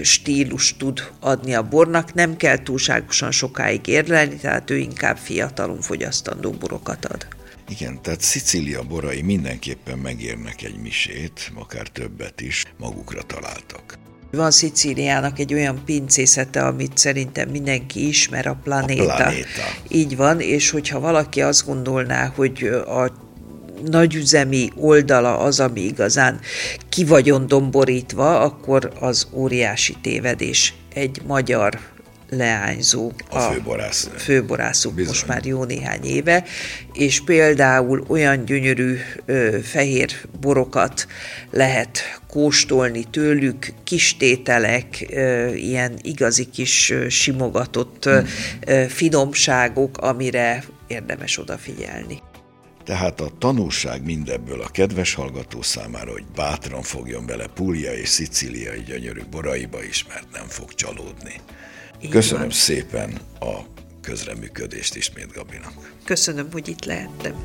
stílus 0.02 0.76
tud 0.76 1.02
adni 1.20 1.54
a 1.54 1.62
bornak, 1.62 2.14
nem 2.14 2.36
kell 2.36 2.62
túlságosan 2.62 3.30
sokáig 3.30 3.86
érlelni, 3.86 4.36
tehát 4.36 4.70
ő 4.70 4.76
inkább 4.76 5.16
fiatalon 5.16 5.80
fogyasztandó 5.80 6.50
borokat 6.50 7.04
ad. 7.04 7.37
Igen, 7.68 8.02
tehát 8.02 8.20
Szicília 8.20 8.82
borai 8.82 9.22
mindenképpen 9.22 9.98
megérnek 9.98 10.62
egy 10.62 10.76
misét, 10.76 11.52
akár 11.54 11.88
többet 11.88 12.40
is, 12.40 12.64
magukra 12.78 13.22
találtak. 13.22 13.98
Van 14.30 14.50
Szicíliának 14.50 15.38
egy 15.38 15.54
olyan 15.54 15.82
pincészete, 15.84 16.66
amit 16.66 16.98
szerintem 16.98 17.48
mindenki 17.48 18.08
ismer, 18.08 18.46
a 18.46 18.60
planéta. 18.62 19.12
A 19.12 19.16
planéta. 19.16 19.62
Így 19.88 20.16
van, 20.16 20.40
és 20.40 20.70
hogyha 20.70 21.00
valaki 21.00 21.42
azt 21.42 21.66
gondolná, 21.66 22.32
hogy 22.36 22.64
a 22.86 23.12
nagyüzemi 23.84 24.70
oldala 24.76 25.38
az, 25.38 25.60
ami 25.60 25.80
igazán 25.80 26.40
ki 26.88 27.04
vagyon 27.04 27.46
domborítva, 27.46 28.40
akkor 28.40 28.92
az 29.00 29.28
óriási 29.32 29.96
tévedés. 30.02 30.74
Egy 30.94 31.22
magyar 31.26 31.78
leányzó. 32.30 33.12
A, 33.30 33.38
a 33.38 33.40
főborász. 33.40 34.10
Főborászuk 34.16 34.94
Bizony. 34.94 35.12
most 35.12 35.26
már 35.26 35.44
jó 35.44 35.64
néhány 35.64 36.04
éve, 36.04 36.44
és 36.92 37.20
például 37.20 38.04
olyan 38.08 38.44
gyönyörű 38.44 38.96
ö, 39.24 39.58
fehér 39.62 40.12
borokat 40.40 41.06
lehet 41.50 42.20
kóstolni 42.28 43.04
tőlük, 43.04 43.72
kis 43.84 44.16
tételek, 44.16 45.06
ö, 45.10 45.52
ilyen 45.54 45.98
igazi 46.02 46.44
kis 46.44 46.90
ö, 46.90 47.08
simogatott 47.08 48.06
ö, 48.06 48.20
ö, 48.66 48.84
finomságok, 48.88 49.98
amire 49.98 50.64
érdemes 50.86 51.38
odafigyelni. 51.38 52.22
Tehát 52.84 53.20
a 53.20 53.30
tanulság 53.38 54.04
mindebből 54.04 54.60
a 54.60 54.68
kedves 54.68 55.14
hallgató 55.14 55.62
számára, 55.62 56.10
hogy 56.10 56.24
bátran 56.34 56.82
fogjon 56.82 57.26
bele 57.26 57.46
Puglia 57.46 57.92
és 57.92 58.08
Szicíliai 58.08 58.82
gyönyörű 58.82 59.20
boraiba 59.30 59.84
is, 59.84 60.06
mert 60.08 60.26
nem 60.32 60.46
fog 60.46 60.74
csalódni. 60.74 61.40
Így 62.00 62.10
Köszönöm 62.10 62.42
van. 62.42 62.50
szépen 62.50 63.18
a 63.40 63.54
közreműködést 64.00 64.96
ismét 64.96 65.32
Gabinak. 65.32 65.94
Köszönöm, 66.04 66.48
hogy 66.52 66.68
itt 66.68 66.84
lehettem. 66.84 67.42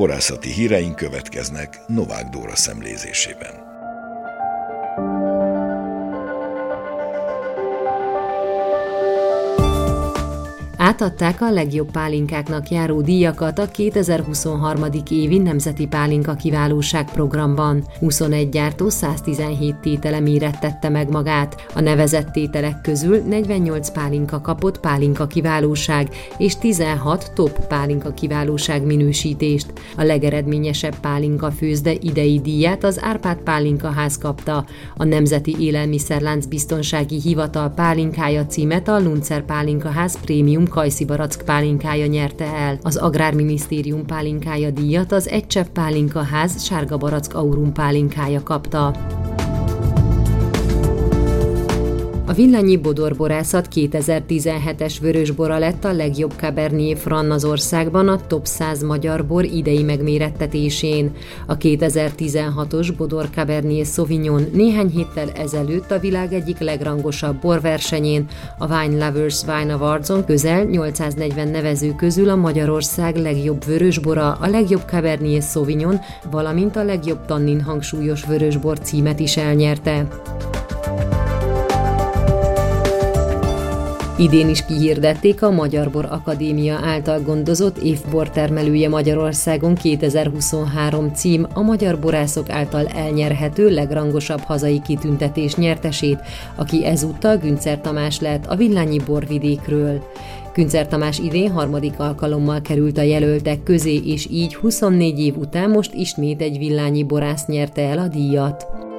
Borászati 0.00 0.52
híreink 0.52 0.96
következnek 0.96 1.80
Novák 1.86 2.28
Dóra 2.28 2.56
szemlézésében. 2.56 3.79
Átadták 10.90 11.40
a 11.40 11.50
legjobb 11.50 11.90
pálinkáknak 11.90 12.68
járó 12.68 13.00
díjakat 13.00 13.58
a 13.58 13.68
2023. 13.68 14.84
évi 15.10 15.38
Nemzeti 15.38 15.86
Pálinka 15.86 16.34
Kiválóság 16.34 17.12
programban. 17.12 17.84
21 17.98 18.48
gyártó 18.48 18.88
117 18.88 19.76
tétele 19.76 20.20
mérettette 20.20 20.88
meg 20.88 21.10
magát. 21.10 21.66
A 21.74 21.80
nevezett 21.80 22.30
tételek 22.30 22.80
közül 22.80 23.16
48 23.16 23.90
pálinka 23.90 24.40
kapott 24.40 24.80
pálinka 24.80 25.26
kiválóság 25.26 26.08
és 26.38 26.58
16 26.58 27.32
top 27.34 27.66
pálinka 27.66 28.10
kiválóság 28.10 28.86
minősítést. 28.86 29.72
A 29.96 30.02
legeredményesebb 30.02 30.94
pálinka 31.00 31.50
főzde 31.50 31.92
idei 31.92 32.40
díját 32.40 32.84
az 32.84 33.02
Árpád 33.02 33.38
Pálinka 33.38 33.90
ház 33.90 34.18
kapta. 34.18 34.64
A 34.96 35.04
Nemzeti 35.04 35.56
Élelmiszerlánc 35.58 36.46
Biztonsági 36.46 37.20
Hivatal 37.20 37.68
pálinkája 37.68 38.46
címet 38.46 38.88
a 38.88 39.00
Luncer 39.00 39.44
Pálinka 39.44 39.88
ház 39.88 40.20
prémium 40.20 40.68
Kajszi 40.80 41.04
Barack 41.04 41.42
pálinkája 41.44 42.06
nyerte 42.06 42.44
el. 42.44 42.78
Az 42.82 42.96
Agrárminisztérium 42.96 44.06
pálinkája 44.06 44.70
díjat 44.70 45.12
az 45.12 45.28
Egycsepp 45.28 45.66
Pálinka 45.66 46.22
ház 46.22 46.64
Sárga 46.64 46.96
Barack 46.96 47.34
Aurum 47.34 47.72
pálinkája 47.72 48.42
kapta. 48.42 48.94
A 52.40 52.42
Villányi 52.42 52.76
Bodorborászat 52.76 53.68
2017-es 53.74 54.96
vörösbora 55.00 55.58
lett 55.58 55.84
a 55.84 55.92
legjobb 55.92 56.32
Cabernet 56.36 56.98
Franc 56.98 57.32
az 57.32 57.44
országban 57.44 58.08
a 58.08 58.26
top 58.26 58.46
100 58.46 58.82
magyar 58.82 59.26
bor 59.26 59.44
idei 59.44 59.82
megmérettetésén. 59.82 61.10
A 61.46 61.56
2016-os 61.56 62.92
Bodor 62.96 63.30
Cabernet 63.34 63.86
Sauvignon 63.86 64.46
néhány 64.52 64.88
héttel 64.88 65.30
ezelőtt 65.30 65.90
a 65.90 65.98
világ 65.98 66.32
egyik 66.32 66.58
legrangosabb 66.58 67.40
borversenyén, 67.40 68.26
a 68.58 68.76
Wine 68.76 69.06
Lovers 69.06 69.42
Wine 69.42 69.74
Awardson 69.74 70.24
közel 70.24 70.64
840 70.64 71.48
nevező 71.48 71.94
közül 71.96 72.28
a 72.28 72.36
Magyarország 72.36 73.16
legjobb 73.16 73.64
vörösbora, 73.64 74.32
a 74.32 74.48
legjobb 74.48 74.82
Cabernet 74.86 75.42
Sauvignon, 75.42 75.98
valamint 76.30 76.76
a 76.76 76.84
legjobb 76.84 77.26
tannin 77.26 77.60
hangsúlyos 77.60 78.24
vörösbor 78.24 78.78
címet 78.78 79.20
is 79.20 79.36
elnyerte. 79.36 80.08
Idén 84.20 84.48
is 84.48 84.64
kihirdették 84.64 85.42
a 85.42 85.50
Magyar 85.50 85.90
Bor 85.90 86.04
Akadémia 86.10 86.78
által 86.82 87.20
gondozott 87.20 87.78
évbortermelője 87.78 88.88
Magyarországon 88.88 89.74
2023 89.74 91.14
cím 91.14 91.46
a 91.54 91.60
magyar 91.62 91.98
borászok 92.00 92.50
által 92.50 92.86
elnyerhető 92.86 93.70
legrangosabb 93.70 94.40
hazai 94.40 94.80
kitüntetés 94.86 95.54
nyertesét, 95.54 96.20
aki 96.54 96.84
ezúttal 96.84 97.36
Güncer 97.36 97.80
Tamás 97.80 98.20
lett 98.20 98.46
a 98.46 98.56
Villányi 98.56 98.98
borvidékről. 99.06 100.02
Güncer 100.54 100.88
Tamás 100.88 101.18
idén 101.18 101.50
harmadik 101.50 101.98
alkalommal 101.98 102.60
került 102.60 102.98
a 102.98 103.02
jelöltek 103.02 103.62
közé, 103.62 103.94
és 104.04 104.26
így 104.30 104.54
24 104.54 105.18
év 105.18 105.36
után 105.36 105.70
most 105.70 105.94
ismét 105.94 106.40
egy 106.40 106.58
villányi 106.58 107.04
borász 107.04 107.46
nyerte 107.46 107.82
el 107.82 107.98
a 107.98 108.08
díjat. 108.08 108.89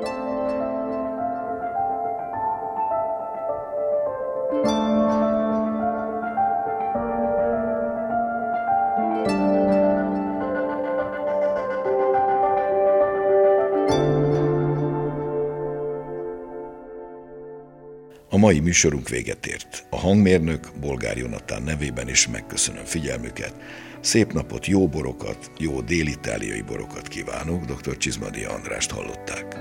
Mai 18.51 18.59
műsorunk 18.59 19.09
véget 19.09 19.45
ért. 19.45 19.85
A 19.89 19.99
hangmérnök 19.99 20.71
Bolgár 20.79 21.17
Jonatán 21.17 21.63
nevében 21.63 22.09
is 22.09 22.27
megköszönöm 22.27 22.83
figyelmüket. 22.83 23.55
Szép 24.01 24.33
napot, 24.33 24.65
jó 24.65 24.87
borokat, 24.87 25.51
jó 25.57 25.81
dél-itáliai 25.81 26.61
borokat 26.61 27.07
kívánok, 27.07 27.65
dr. 27.65 27.97
Csizmadia 27.97 28.49
Andrást 28.49 28.91
hallották. 28.91 29.55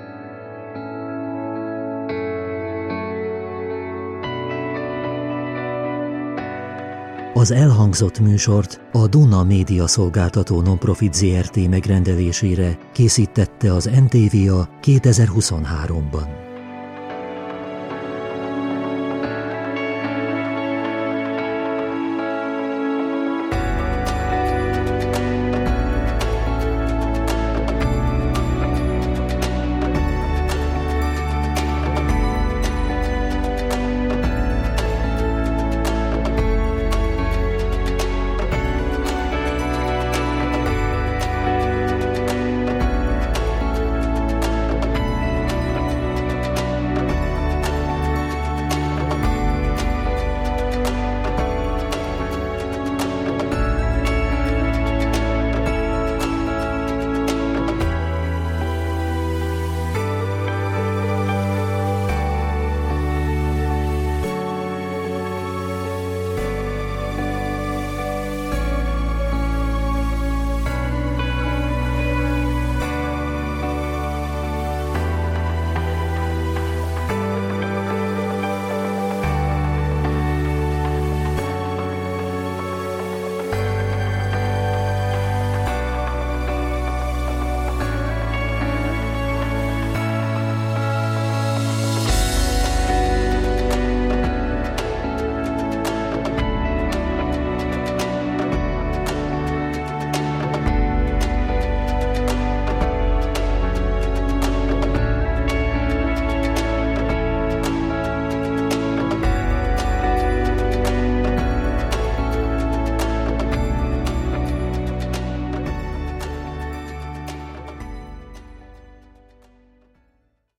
Az 7.34 7.50
elhangzott 7.50 8.18
műsort 8.20 8.80
a 8.92 9.06
Duna 9.06 9.44
Média 9.44 9.86
Szolgáltató 9.86 10.60
Nonprofit 10.60 11.14
ZRT 11.14 11.68
megrendelésére 11.68 12.78
készítette 12.92 13.72
az 13.72 13.84
NTVA 13.84 14.68
2023-ban. 14.82 16.49